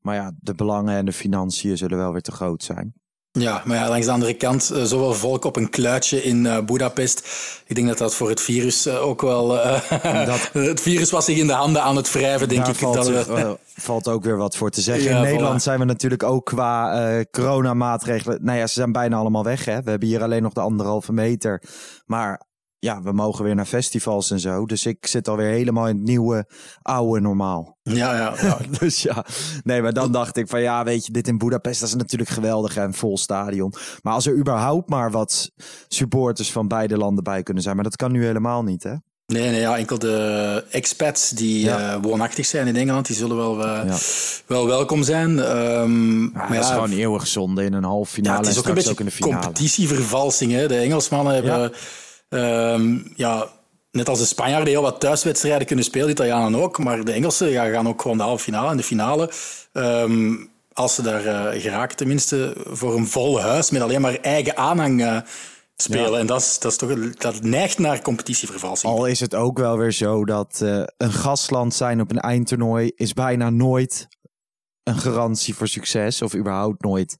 Maar 0.00 0.14
ja, 0.14 0.32
de 0.38 0.54
belangen 0.54 0.96
en 0.96 1.04
de 1.04 1.12
financiën 1.12 1.76
zullen 1.76 1.98
wel 1.98 2.12
weer 2.12 2.22
te 2.22 2.32
groot 2.32 2.62
zijn. 2.62 2.94
Ja, 3.32 3.62
maar 3.64 3.76
ja, 3.76 3.88
langs 3.88 4.06
de 4.06 4.12
andere 4.12 4.34
kant, 4.34 4.70
uh, 4.72 4.82
zoveel 4.82 5.14
volk 5.14 5.44
op 5.44 5.56
een 5.56 5.70
kluitje 5.70 6.22
in 6.22 6.44
uh, 6.44 6.60
Budapest. 6.60 7.28
Ik 7.66 7.74
denk 7.74 7.88
dat 7.88 7.98
dat 7.98 8.14
voor 8.14 8.28
het 8.28 8.40
virus 8.40 8.86
uh, 8.86 9.06
ook 9.06 9.20
wel. 9.20 9.46
dat, 10.26 10.50
het 10.70 10.80
virus 10.80 11.10
was 11.10 11.24
zich 11.24 11.38
in 11.38 11.46
de 11.46 11.52
handen 11.52 11.82
aan 11.82 11.96
het 11.96 12.12
wrijven, 12.12 12.48
denk 12.48 12.66
ik. 12.66 12.74
Valt, 12.74 12.94
dat 12.94 13.26
we... 13.26 13.58
valt 13.74 14.08
ook 14.08 14.24
weer 14.24 14.36
wat 14.36 14.56
voor 14.56 14.70
te 14.70 14.80
zeggen. 14.80 15.10
Ja, 15.10 15.16
in 15.16 15.22
Nederland 15.22 15.62
zijn 15.62 15.78
we 15.78 15.84
natuurlijk 15.84 16.22
ook 16.22 16.44
qua 16.44 17.24
coronamaatregelen. 17.30 18.38
Nou 18.42 18.58
ja, 18.58 18.66
ze 18.66 18.74
zijn 18.74 18.92
bijna 18.92 19.16
allemaal 19.16 19.44
weg. 19.44 19.64
Hè? 19.64 19.82
We 19.82 19.90
hebben 19.90 20.08
hier 20.08 20.22
alleen 20.22 20.42
nog 20.42 20.52
de 20.52 20.60
anderhalve 20.60 21.12
meter. 21.12 21.62
Maar 22.06 22.48
ja, 22.80 23.02
we 23.02 23.12
mogen 23.12 23.44
weer 23.44 23.54
naar 23.54 23.66
festivals 23.66 24.30
en 24.30 24.40
zo. 24.40 24.66
Dus 24.66 24.86
ik 24.86 25.06
zit 25.06 25.28
alweer 25.28 25.50
helemaal 25.50 25.88
in 25.88 25.96
het 25.96 26.04
nieuwe, 26.04 26.46
oude 26.82 27.20
normaal. 27.20 27.78
Ja, 27.82 28.16
ja. 28.16 28.34
ja. 28.46 28.58
dus 28.78 29.02
ja, 29.02 29.24
nee, 29.62 29.82
maar 29.82 29.92
dan 29.92 30.12
dacht 30.12 30.36
ik 30.36 30.48
van 30.48 30.60
ja, 30.60 30.84
weet 30.84 31.06
je, 31.06 31.12
dit 31.12 31.28
in 31.28 31.38
Budapest, 31.38 31.80
dat 31.80 31.88
is 31.88 31.94
natuurlijk 31.94 32.30
geweldig 32.30 32.76
en 32.76 32.94
vol 32.94 33.18
stadion. 33.18 33.74
Maar 34.02 34.12
als 34.12 34.26
er 34.26 34.36
überhaupt 34.36 34.88
maar 34.88 35.10
wat 35.10 35.50
supporters 35.88 36.52
van 36.52 36.68
beide 36.68 36.96
landen 36.96 37.24
bij 37.24 37.42
kunnen 37.42 37.62
zijn. 37.62 37.74
Maar 37.74 37.84
dat 37.84 37.96
kan 37.96 38.12
nu 38.12 38.24
helemaal 38.24 38.62
niet, 38.62 38.82
hè? 38.82 38.94
Nee, 39.26 39.50
nee 39.50 39.60
ja, 39.60 39.76
enkel 39.76 39.98
de 39.98 40.64
expats 40.70 41.30
die 41.30 41.64
ja. 41.64 41.94
uh, 41.94 42.02
woonachtig 42.02 42.46
zijn 42.46 42.66
in 42.66 42.76
Engeland, 42.76 43.06
die 43.06 43.16
zullen 43.16 43.36
wel, 43.36 43.58
uh, 43.58 43.80
ja. 43.86 43.96
wel 44.46 44.66
welkom 44.66 45.02
zijn. 45.02 45.30
Um, 45.30 46.22
ja, 46.22 46.30
maar 46.32 46.54
dat 46.54 46.64
is 46.64 46.70
gewoon 46.70 46.92
eeuwig 46.92 47.26
zonde 47.26 47.64
in 47.64 47.72
een 47.72 47.84
halve 47.84 48.12
finale. 48.12 48.34
Ja, 48.34 48.40
het 48.40 48.50
is 48.50 48.58
ook 48.58 48.66
een 48.66 48.74
beetje 48.74 48.90
ook 48.90 49.00
in 49.00 49.06
de 49.06 49.10
finale. 49.12 49.44
competitievervalsing. 49.44 50.52
Hè? 50.52 50.68
De 50.68 50.76
Engelsmannen 50.76 51.34
hebben 51.34 51.72
Um, 52.34 53.12
ja, 53.16 53.48
net 53.90 54.08
als 54.08 54.18
de 54.18 54.24
Spanjaarden 54.24 54.68
heel 54.68 54.82
wat 54.82 55.00
thuiswedstrijden 55.00 55.66
kunnen 55.66 55.84
spelen, 55.84 56.06
de 56.06 56.12
Italianen 56.12 56.60
ook. 56.60 56.78
Maar 56.78 57.04
de 57.04 57.12
Engelsen 57.12 57.48
ja, 57.50 57.70
gaan 57.70 57.88
ook 57.88 58.02
gewoon 58.02 58.16
de 58.16 58.22
halve 58.22 58.42
finale 58.42 58.70
en 58.70 58.76
de 58.76 58.82
finale. 58.82 59.30
Um, 59.72 60.50
als 60.72 60.94
ze 60.94 61.02
daar 61.02 61.24
uh, 61.24 61.62
geraken, 61.62 61.96
tenminste, 61.96 62.56
voor 62.66 62.96
een 62.96 63.06
vol 63.06 63.40
huis 63.40 63.70
met 63.70 63.82
alleen 63.82 64.00
maar 64.00 64.14
eigen 64.14 64.56
aanhang 64.56 65.00
uh, 65.00 65.18
spelen. 65.76 66.12
Ja. 66.12 66.18
En 66.18 66.26
dat, 66.26 66.40
is, 66.40 66.58
dat, 66.58 66.70
is 66.70 66.78
toch, 66.78 67.14
dat 67.14 67.42
neigt 67.42 67.78
naar 67.78 68.02
competitievervalsing. 68.02 68.92
Al 68.92 69.06
is 69.06 69.20
het 69.20 69.34
ook 69.34 69.58
wel 69.58 69.78
weer 69.78 69.92
zo 69.92 70.24
dat 70.24 70.60
uh, 70.62 70.82
een 70.96 71.12
gastland 71.12 71.74
zijn 71.74 72.00
op 72.00 72.10
een 72.10 72.20
eindtoernooi 72.20 72.92
is 72.96 73.12
bijna 73.12 73.50
nooit 73.50 74.08
een 74.82 74.98
garantie 74.98 75.54
voor 75.54 75.68
succes. 75.68 76.22
Of 76.22 76.34
überhaupt 76.34 76.82
nooit 76.82 77.16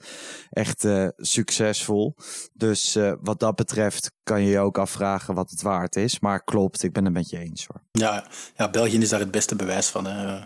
echt 0.51 0.85
uh, 0.85 1.09
succesvol. 1.17 2.15
Dus 2.53 2.97
uh, 2.97 3.13
wat 3.21 3.41
dat 3.41 3.57
betreft 3.57 4.13
kan 4.23 4.43
je 4.43 4.51
je 4.51 4.59
ook 4.59 4.79
afvragen 4.79 5.35
wat 5.35 5.51
het 5.51 5.63
waard 5.63 5.97
is. 5.97 6.21
Maar 6.21 6.45
klopt, 6.45 6.83
ik 6.83 6.93
ben 6.93 7.05
het 7.05 7.13
met 7.13 7.31
je 7.31 7.39
eens 7.39 7.67
hoor. 7.67 7.83
Ja, 7.91 8.25
ja 8.57 8.71
België 8.71 8.99
is 8.99 9.09
daar 9.09 9.21
het 9.21 9.31
beste 9.31 9.57
bewijs 9.57 9.87
van. 9.87 10.07
Hè. 10.07 10.41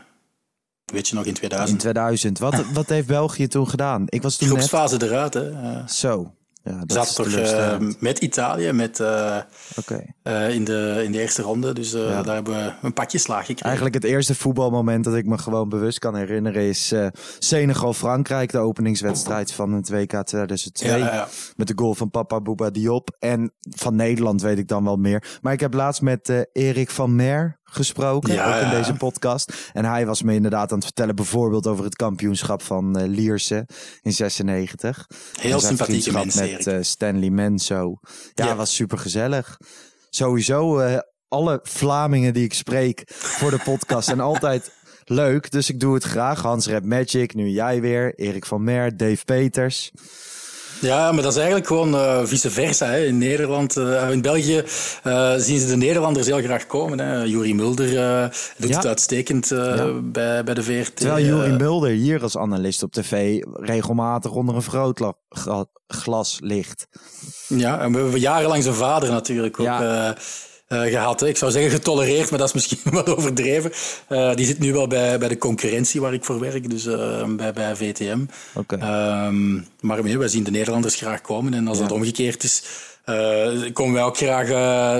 Weet 0.84 1.08
je 1.08 1.14
nog 1.14 1.24
in 1.24 1.34
2000? 1.34 1.70
In 1.70 1.78
2000. 1.78 2.38
Wat, 2.38 2.64
wat 2.72 2.88
heeft 2.88 3.06
België 3.06 3.46
toen 3.46 3.68
gedaan? 3.68 4.04
Ik 4.06 4.22
was 4.22 4.36
toen 4.36 4.48
Groepsfase 4.48 4.96
net... 4.96 5.02
eruit 5.02 5.34
hè. 5.34 5.50
Uh, 5.50 5.86
Zo. 5.86 6.34
Ja, 6.64 6.84
dat 6.84 7.14
toch 7.14 7.26
uh, 7.26 7.76
met 7.98 8.18
Italië 8.18 8.72
met, 8.72 8.98
uh, 9.00 9.36
okay. 9.78 10.14
uh, 10.22 10.54
in, 10.54 10.64
de, 10.64 11.00
in 11.04 11.12
de 11.12 11.20
eerste 11.20 11.42
ronde. 11.42 11.72
Dus 11.72 11.92
ja. 11.92 12.22
daar 12.22 12.34
hebben 12.34 12.54
we 12.54 12.72
een 12.82 12.92
pakje 12.92 13.18
slaag 13.18 13.40
gekregen. 13.40 13.64
Eigenlijk 13.64 13.94
het 13.94 14.04
eerste 14.04 14.34
voetbalmoment 14.34 15.04
dat 15.04 15.14
ik 15.14 15.26
me 15.26 15.38
gewoon 15.38 15.68
bewust 15.68 15.98
kan 15.98 16.16
herinneren 16.16 16.62
is 16.62 16.94
Senegal-Frankrijk. 17.38 18.50
De 18.50 18.58
openingswedstrijd 18.58 19.52
van 19.52 19.72
het 19.72 19.88
WK 19.88 20.22
2002. 20.22 20.98
Ja, 20.98 21.28
met 21.56 21.66
de 21.66 21.72
goal 21.76 21.94
van 21.94 22.10
Papa 22.10 22.40
Bouba 22.40 22.70
Diop. 22.70 23.16
En 23.18 23.52
van 23.60 23.96
Nederland 23.96 24.42
weet 24.42 24.58
ik 24.58 24.68
dan 24.68 24.84
wel 24.84 24.96
meer. 24.96 25.38
Maar 25.42 25.52
ik 25.52 25.60
heb 25.60 25.74
laatst 25.74 26.02
met 26.02 26.46
Erik 26.52 26.90
van 26.90 27.16
Mer 27.16 27.58
gesproken, 27.74 28.34
ja, 28.34 28.56
ook 28.56 28.64
in 28.64 28.70
deze 28.70 28.94
podcast. 28.94 29.70
En 29.72 29.84
hij 29.84 30.06
was 30.06 30.22
me 30.22 30.34
inderdaad 30.34 30.70
aan 30.70 30.76
het 30.76 30.84
vertellen 30.84 31.14
bijvoorbeeld 31.14 31.66
over 31.66 31.84
het 31.84 31.96
kampioenschap 31.96 32.62
van 32.62 33.00
uh, 33.00 33.06
Lierse 33.06 33.68
in 34.02 34.12
96. 34.12 35.06
Heel 35.40 35.60
sympathieke 35.60 36.12
mensen, 36.12 36.50
met 36.50 36.66
uh, 36.66 36.76
Stanley 36.80 37.30
Menso. 37.30 37.98
Ja, 38.34 38.46
ja, 38.46 38.56
was 38.56 38.74
super 38.74 38.98
gezellig. 38.98 39.56
Sowieso 40.10 40.80
uh, 40.80 40.98
alle 41.28 41.60
Vlamingen 41.62 42.34
die 42.34 42.44
ik 42.44 42.54
spreek 42.54 43.02
voor 43.06 43.50
de 43.50 43.60
podcast 43.64 44.06
zijn 44.06 44.20
altijd 44.30 44.72
leuk. 45.04 45.50
Dus 45.50 45.70
ik 45.70 45.80
doe 45.80 45.94
het 45.94 46.04
graag. 46.04 46.42
Hans 46.42 46.66
Rap 46.66 46.84
Magic, 46.84 47.34
nu 47.34 47.48
jij 47.48 47.80
weer. 47.80 48.14
Erik 48.14 48.46
van 48.46 48.64
Mer, 48.64 48.96
Dave 48.96 49.24
Peters. 49.24 49.90
Ja, 50.84 51.12
maar 51.12 51.22
dat 51.22 51.32
is 51.32 51.38
eigenlijk 51.38 51.66
gewoon 51.66 51.94
uh, 51.94 52.20
vice 52.24 52.50
versa. 52.50 52.86
Hè. 52.86 53.04
In 53.04 53.18
Nederland, 53.18 53.76
uh, 53.76 54.10
in 54.10 54.22
België 54.22 54.64
uh, 55.04 55.32
zien 55.36 55.58
ze 55.58 55.66
de 55.66 55.76
Nederlanders 55.76 56.26
heel 56.26 56.42
graag 56.42 56.66
komen. 56.66 56.98
Hè. 56.98 57.22
Juri 57.22 57.54
Mulder 57.54 57.86
doet 58.56 58.68
ja. 58.68 58.76
het 58.76 58.86
uitstekend 58.86 59.48
ja. 59.48 59.92
bij, 60.02 60.44
bij 60.44 60.54
de 60.54 60.62
VRT. 60.62 60.96
Terwijl 60.96 61.24
Juri 61.24 61.52
Mulder 61.52 61.90
hier 61.90 62.22
als 62.22 62.36
analist 62.36 62.82
op 62.82 62.92
tv 62.92 63.42
regelmatig 63.52 64.30
onder 64.30 64.54
een 64.54 64.62
vergrootglas 64.62 66.38
ligt. 66.40 66.86
Ja, 67.48 67.80
en 67.80 67.92
we 67.92 67.98
hebben 67.98 68.20
jarenlang 68.20 68.62
zijn 68.62 68.74
vader 68.74 69.10
natuurlijk 69.10 69.60
ook... 69.60 69.66
Ja 69.66 70.08
uh, 70.08 70.16
gehad. 70.74 71.20
Hè. 71.20 71.28
Ik 71.28 71.36
zou 71.36 71.50
zeggen 71.50 71.70
getolereerd, 71.70 72.30
maar 72.30 72.38
dat 72.38 72.48
is 72.48 72.54
misschien 72.54 72.92
wat 72.98 73.16
overdreven. 73.16 73.72
Uh, 74.08 74.34
die 74.34 74.46
zit 74.46 74.58
nu 74.58 74.72
wel 74.72 74.86
bij, 74.86 75.18
bij 75.18 75.28
de 75.28 75.38
concurrentie 75.38 76.00
waar 76.00 76.12
ik 76.12 76.24
voor 76.24 76.40
werk, 76.40 76.70
dus 76.70 76.86
uh, 76.86 77.24
bij, 77.24 77.52
bij 77.52 77.76
VTM. 77.76 78.20
Okay. 78.54 79.26
Um, 79.26 79.66
maar 79.80 80.02
nee, 80.02 80.18
wij 80.18 80.28
zien 80.28 80.44
de 80.44 80.50
Nederlanders 80.50 80.94
graag 80.94 81.20
komen. 81.20 81.54
En 81.54 81.68
als 81.68 81.78
ja. 81.78 81.82
dat 81.82 81.92
omgekeerd 81.92 82.42
is, 82.42 82.62
komen 83.72 83.94
wij 83.94 84.02
ook 84.02 84.16
graag 84.16 84.48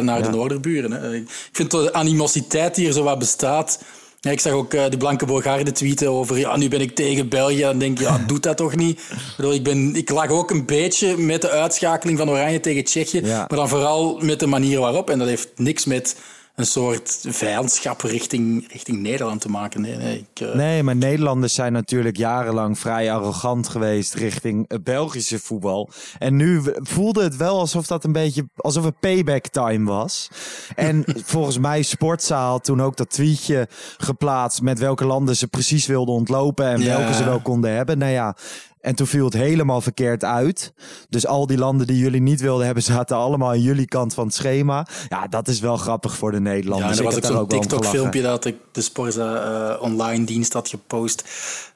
naar 0.03 0.19
ja. 0.19 0.21
de 0.21 0.31
Noorderburen. 0.31 0.93
Hè. 0.93 1.15
Ik 1.15 1.49
vind 1.53 1.71
de 1.71 1.93
animositeit 1.93 2.75
die 2.75 2.87
er 2.87 2.93
zo 2.93 3.03
wat 3.03 3.19
bestaat 3.19 3.79
ja, 4.25 4.31
ik 4.31 4.41
zag 4.41 4.53
ook 4.53 4.75
uh, 4.75 4.89
die 4.89 4.99
Blanke 4.99 5.27
Bogarde 5.27 5.73
tweeten 5.73 6.11
over 6.11 6.39
ja, 6.39 6.57
nu 6.57 6.69
ben 6.69 6.81
ik 6.81 6.95
tegen 6.95 7.29
België. 7.29 7.61
Dan 7.61 7.79
denk 7.79 7.99
je, 7.99 8.05
ja, 8.05 8.25
doet 8.27 8.43
dat 8.43 8.57
toch 8.57 8.77
niet? 8.77 9.01
Ik, 9.39 9.63
ben, 9.63 9.95
ik 9.95 10.11
lag 10.11 10.29
ook 10.29 10.51
een 10.51 10.67
beetje 10.67 11.17
met 11.17 11.41
de 11.43 11.51
uitschakeling 11.51 12.19
van 12.19 12.31
Oranje 12.31 12.61
tegen 12.61 12.85
Tsjechië. 12.85 13.21
Ja. 13.25 13.39
Maar 13.49 13.59
dan 13.59 13.69
vooral 13.69 14.19
met 14.23 14.41
de 14.41 14.47
manier 14.47 14.81
waarop. 14.81 15.11
En 15.11 15.19
dat 15.19 15.29
heeft 15.29 15.49
niks 15.57 15.85
met 15.85 16.17
een 16.55 16.67
soort 16.67 17.25
vijandschap 17.29 18.01
richting, 18.01 18.73
richting 18.73 18.99
Nederland 18.99 19.41
te 19.41 19.51
maken. 19.51 19.81
Nee, 19.81 19.97
nee, 19.97 20.27
ik, 20.33 20.41
uh... 20.41 20.55
nee, 20.55 20.83
maar 20.83 20.97
Nederlanders 20.97 21.55
zijn 21.55 21.73
natuurlijk 21.73 22.17
jarenlang 22.17 22.79
vrij 22.79 23.13
arrogant 23.13 23.69
geweest 23.69 24.15
richting 24.15 24.65
het 24.69 24.85
Belgische 24.85 25.39
voetbal. 25.39 25.91
En 26.19 26.37
nu 26.37 26.63
voelde 26.75 27.23
het 27.23 27.37
wel 27.37 27.59
alsof 27.59 27.87
dat 27.87 28.05
een 28.05 28.13
beetje 28.13 28.49
alsof 28.57 28.85
het 28.85 29.01
payback 29.01 29.47
time 29.47 29.91
was. 29.91 30.31
En 30.75 31.05
volgens 31.35 31.59
mij 31.59 31.83
Sportzaal 31.83 32.61
toen 32.61 32.83
ook 32.83 32.97
dat 32.97 33.11
tweetje 33.11 33.69
geplaatst 33.97 34.63
met 34.63 34.79
welke 34.79 35.05
landen 35.05 35.37
ze 35.37 35.47
precies 35.47 35.87
wilden 35.87 36.15
ontlopen 36.15 36.67
en 36.67 36.81
ja. 36.81 36.97
welke 36.97 37.15
ze 37.15 37.25
wel 37.25 37.41
konden 37.41 37.71
hebben. 37.71 37.99
Nou 37.99 38.13
ja, 38.13 38.37
en 38.85 38.95
toen 38.95 39.07
viel 39.07 39.25
het 39.25 39.35
helemaal 39.35 39.81
verkeerd 39.81 40.25
uit. 40.25 40.73
Dus 41.09 41.27
al 41.27 41.47
die 41.47 41.59
landen 41.59 41.87
die 41.87 41.99
jullie 41.99 42.21
niet 42.21 42.41
wilden 42.41 42.65
hebben, 42.65 42.83
zaten 42.95 43.17
allemaal 43.17 43.49
aan 43.49 43.61
jullie 43.61 43.87
kant 43.87 44.15
van 44.15 44.27
het 44.27 44.35
schema. 44.35 44.87
Ja, 45.09 45.27
dat 45.27 45.49
is 45.49 45.61
wel 45.61 45.77
grappig 45.77 46.17
voor 46.17 46.31
de 46.31 46.41
Nederlanders. 46.41 46.93
Ja, 46.93 46.99
er 46.99 47.05
was 47.05 47.17
ook 47.17 47.25
zo'n 47.25 47.47
TikTok-filmpje 47.47 48.23
dat 48.23 48.45
ik 48.45 48.57
de 48.73 48.81
Sporza 48.81 49.73
uh, 49.75 49.83
online 49.83 50.25
dienst 50.25 50.53
had 50.53 50.69
gepost. 50.69 51.25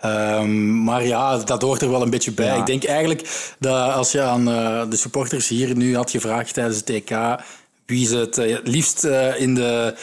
Um, 0.05 0.85
maar 0.85 1.07
ja, 1.07 1.37
dat 1.37 1.63
hoort 1.63 1.83
er 1.83 1.91
wel 1.91 2.03
een 2.03 2.11
beetje 2.11 2.33
bij. 2.33 2.47
Ja. 2.47 2.55
Ik 2.55 2.67
denk 2.67 2.85
eigenlijk 2.85 3.55
dat 3.59 3.93
als 3.93 4.13
je 4.13 4.23
aan 4.23 4.49
uh, 4.49 4.83
de 4.91 4.97
supporters 4.97 5.49
hier 5.49 5.77
nu 5.77 5.97
had 5.97 6.11
gevraagd 6.11 6.55
tijdens 6.55 6.77
het 6.77 6.87
TK 6.87 7.43
wie 7.87 8.07
ze 8.07 8.17
het 8.17 8.39
uh, 8.39 8.57
liefst 8.63 9.05
in 9.37 9.55
de 9.55 9.95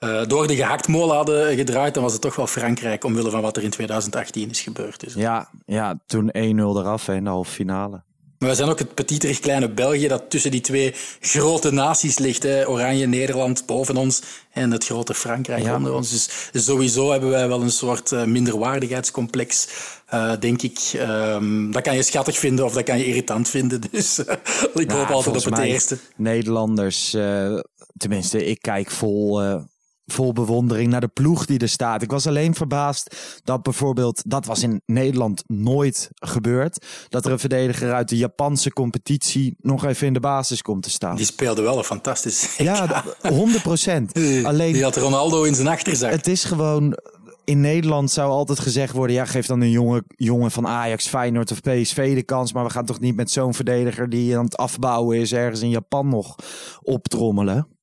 uh, 0.00 0.26
door 0.26 0.46
de 0.46 0.56
gehaktmolen 0.56 1.16
hadden 1.16 1.56
gedraaid, 1.56 1.94
dan 1.94 2.02
was 2.02 2.12
het 2.12 2.20
toch 2.22 2.36
wel 2.36 2.46
Frankrijk 2.46 3.04
omwille 3.04 3.30
van 3.30 3.40
wat 3.40 3.56
er 3.56 3.62
in 3.62 3.70
2018 3.70 4.50
is 4.50 4.60
gebeurd. 4.60 5.00
Dus. 5.00 5.14
Ja, 5.14 5.50
ja, 5.66 5.98
toen 6.06 6.30
1-0 6.36 6.38
eraf 6.38 7.08
in 7.08 7.24
de 7.24 7.30
halve 7.30 7.50
finale. 7.50 8.02
Maar 8.38 8.48
we 8.48 8.54
zijn 8.54 8.68
ook 8.68 8.78
het 8.78 8.94
petiterig 8.94 9.40
kleine 9.40 9.70
België 9.70 10.08
dat 10.08 10.30
tussen 10.30 10.50
die 10.50 10.60
twee 10.60 10.94
grote 11.20 11.70
naties 11.70 12.18
ligt. 12.18 12.42
Hè. 12.42 12.68
Oranje 12.68 13.06
Nederland 13.06 13.66
boven 13.66 13.96
ons 13.96 14.22
en 14.52 14.70
het 14.70 14.84
grote 14.84 15.14
Frankrijk 15.14 15.74
onder 15.74 15.94
ons. 15.94 16.10
Dus 16.52 16.64
sowieso 16.64 17.10
hebben 17.10 17.30
wij 17.30 17.48
wel 17.48 17.62
een 17.62 17.70
soort 17.70 18.10
uh, 18.10 18.24
minderwaardigheidscomplex, 18.24 19.68
uh, 20.14 20.32
denk 20.40 20.62
ik. 20.62 20.78
Um, 20.94 21.72
dat 21.72 21.82
kan 21.82 21.94
je 21.94 22.02
schattig 22.02 22.38
vinden 22.38 22.64
of 22.64 22.72
dat 22.72 22.82
kan 22.82 22.98
je 22.98 23.06
irritant 23.06 23.48
vinden. 23.48 23.80
Dus 23.90 24.18
uh, 24.18 24.26
ik 24.74 24.90
hoop 24.90 25.08
altijd 25.08 25.36
op 25.36 25.44
het 25.44 25.58
eerste. 25.58 25.98
Nederlanders, 26.16 27.16
tenminste, 27.96 28.46
ik 28.46 28.62
kijk 28.62 28.90
vol 28.90 29.40
vol 30.12 30.32
bewondering 30.32 30.90
naar 30.90 31.00
de 31.00 31.08
ploeg 31.08 31.46
die 31.46 31.58
er 31.58 31.68
staat. 31.68 32.02
Ik 32.02 32.10
was 32.10 32.26
alleen 32.26 32.54
verbaasd 32.54 33.16
dat 33.44 33.62
bijvoorbeeld, 33.62 34.22
dat 34.26 34.46
was 34.46 34.62
in 34.62 34.82
Nederland 34.86 35.42
nooit 35.46 36.10
gebeurd, 36.14 36.84
dat 37.08 37.26
er 37.26 37.32
een 37.32 37.38
verdediger 37.38 37.92
uit 37.92 38.08
de 38.08 38.16
Japanse 38.16 38.72
competitie 38.72 39.56
nog 39.60 39.84
even 39.84 40.06
in 40.06 40.12
de 40.12 40.20
basis 40.20 40.62
komt 40.62 40.82
te 40.82 40.90
staan. 40.90 41.16
Die 41.16 41.24
speelde 41.24 41.62
wel 41.62 41.78
een 41.78 41.84
fantastisch. 41.84 42.56
Ja, 42.68 43.04
100 43.20 43.62
procent. 43.62 44.12
Alleen. 44.44 44.72
Die 44.72 44.82
had 44.82 44.96
Ronaldo 44.96 45.42
in 45.42 45.54
zijn 45.54 45.68
achterzak. 45.68 46.10
Het 46.10 46.26
is 46.26 46.44
gewoon. 46.44 46.98
In 47.44 47.60
Nederland 47.60 48.10
zou 48.10 48.30
altijd 48.30 48.58
gezegd 48.58 48.92
worden: 48.92 49.16
ja, 49.16 49.24
geef 49.24 49.46
dan 49.46 49.60
een 49.60 49.70
jonge, 49.70 50.04
jongen 50.08 50.50
van 50.50 50.66
Ajax, 50.66 51.06
Feyenoord 51.06 51.50
of 51.50 51.60
PSV 51.60 52.14
de 52.14 52.22
kans. 52.22 52.52
Maar 52.52 52.64
we 52.64 52.70
gaan 52.70 52.84
toch 52.84 53.00
niet 53.00 53.16
met 53.16 53.30
zo'n 53.30 53.54
verdediger 53.54 54.08
die 54.08 54.36
aan 54.36 54.44
het 54.44 54.56
afbouwen 54.56 55.18
is, 55.18 55.32
ergens 55.32 55.60
in 55.60 55.70
Japan 55.70 56.08
nog 56.08 56.34
optrommelen. 56.82 57.77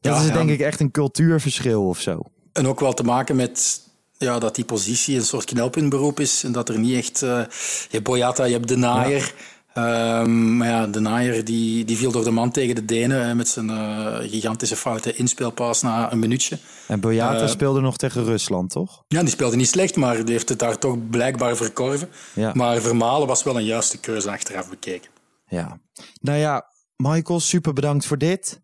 Dat 0.00 0.20
is 0.20 0.32
denk 0.32 0.50
ik 0.50 0.60
echt 0.60 0.80
een 0.80 0.90
cultuurverschil 0.90 1.88
of 1.88 2.00
zo. 2.00 2.22
En 2.52 2.66
ook 2.66 2.80
wel 2.80 2.94
te 2.94 3.02
maken 3.02 3.36
met 3.36 3.80
ja, 4.18 4.38
dat 4.38 4.54
die 4.54 4.64
positie 4.64 5.16
een 5.16 5.24
soort 5.24 5.44
knelpuntberoep 5.44 6.20
is. 6.20 6.44
En 6.44 6.52
dat 6.52 6.68
er 6.68 6.78
niet 6.78 6.96
echt... 6.96 7.22
Uh, 7.22 7.28
je 7.28 7.88
hebt 7.90 8.04
Boyata, 8.04 8.44
je 8.44 8.52
hebt 8.52 8.68
De 8.68 8.76
Naaier. 8.76 9.34
Ehm, 9.74 10.56
maar 10.56 10.68
ja, 10.68 10.86
De 10.86 11.00
Naaier 11.00 11.44
die, 11.44 11.84
die 11.84 11.96
viel 11.96 12.10
door 12.10 12.24
de 12.24 12.30
man 12.30 12.50
tegen 12.50 12.74
de 12.74 12.84
Denen 12.84 13.36
met 13.36 13.48
zijn 13.48 13.68
uh, 13.68 14.16
gigantische 14.18 14.76
foute 14.76 15.14
inspeelpaas 15.14 15.82
na 15.82 16.12
een 16.12 16.18
minuutje. 16.18 16.58
En 16.86 17.00
Boyata 17.00 17.42
uh, 17.42 17.48
speelde 17.48 17.80
nog 17.80 17.96
tegen 17.96 18.24
Rusland, 18.24 18.70
toch? 18.70 19.04
Ja, 19.08 19.20
die 19.20 19.30
speelde 19.30 19.56
niet 19.56 19.68
slecht, 19.68 19.96
maar 19.96 20.24
die 20.24 20.34
heeft 20.34 20.48
het 20.48 20.58
daar 20.58 20.78
toch 20.78 21.08
blijkbaar 21.10 21.56
verkorven. 21.56 22.08
Ja. 22.34 22.52
Maar 22.54 22.80
Vermalen 22.80 23.26
was 23.26 23.42
wel 23.42 23.56
een 23.56 23.64
juiste 23.64 23.98
keuze 23.98 24.30
achteraf 24.30 24.68
bekeken. 24.68 25.10
Ja. 25.46 25.80
Nou 26.20 26.38
ja, 26.38 26.66
Michael, 26.96 27.40
super 27.40 27.72
bedankt 27.72 28.06
voor 28.06 28.18
dit. 28.18 28.60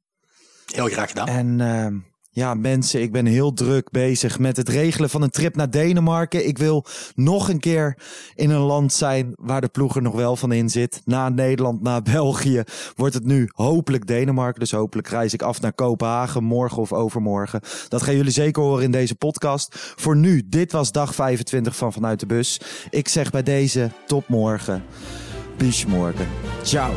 Heel 0.67 0.89
graag 0.89 1.09
gedaan. 1.09 1.29
En 1.29 1.59
uh, 1.59 2.01
ja, 2.35 2.55
mensen, 2.55 3.03
ik 3.03 3.13
ben 3.13 3.27
heel 3.27 3.53
druk 3.53 3.91
bezig 3.91 4.39
met 4.39 4.57
het 4.57 4.69
regelen 4.69 5.11
van 5.11 5.23
een 5.23 5.31
trip 5.31 5.57
naar 5.57 5.71
Denemarken. 5.71 6.47
Ik 6.47 6.59
wil 6.59 6.85
nog 7.15 7.49
een 7.49 7.61
keer 7.61 7.99
in 8.35 8.51
een 8.51 8.61
land 8.61 8.93
zijn 8.93 9.33
waar 9.37 9.61
de 9.61 9.69
ploeg 9.69 9.97
er 9.97 10.03
nog 10.03 10.15
wel 10.15 10.37
van 10.37 10.53
in 10.53 10.69
zit. 10.69 11.01
Na 11.05 11.29
Nederland, 11.29 11.83
na 11.83 12.03
België 12.03 12.63
wordt 12.97 13.15
het 13.15 13.25
nu 13.25 13.49
hopelijk 13.53 14.07
Denemarken. 14.07 14.61
Dus 14.61 14.71
hopelijk 14.71 15.09
reis 15.09 15.33
ik 15.33 15.43
af 15.43 15.61
naar 15.61 15.73
Kopenhagen 15.73 16.45
morgen 16.45 16.79
of 16.79 16.93
overmorgen. 16.93 17.61
Dat 17.89 18.03
gaan 18.03 18.17
jullie 18.17 18.33
zeker 18.33 18.63
horen 18.63 18.85
in 18.85 18.91
deze 18.91 19.15
podcast. 19.15 19.95
Voor 19.97 20.17
nu, 20.17 20.43
dit 20.47 20.73
was 20.73 20.93
dag 20.93 21.15
25 21.15 21.77
van 21.77 21.93
Vanuit 21.93 22.21
de 22.21 22.27
Bus. 22.27 22.61
Ik 22.91 23.09
zeg 23.09 23.31
bij 23.31 23.43
deze 23.43 23.91
tot 24.07 24.29
morgen. 24.29 24.85
Bis 25.57 25.87
morgen. 25.87 26.29
Ciao. 26.63 26.93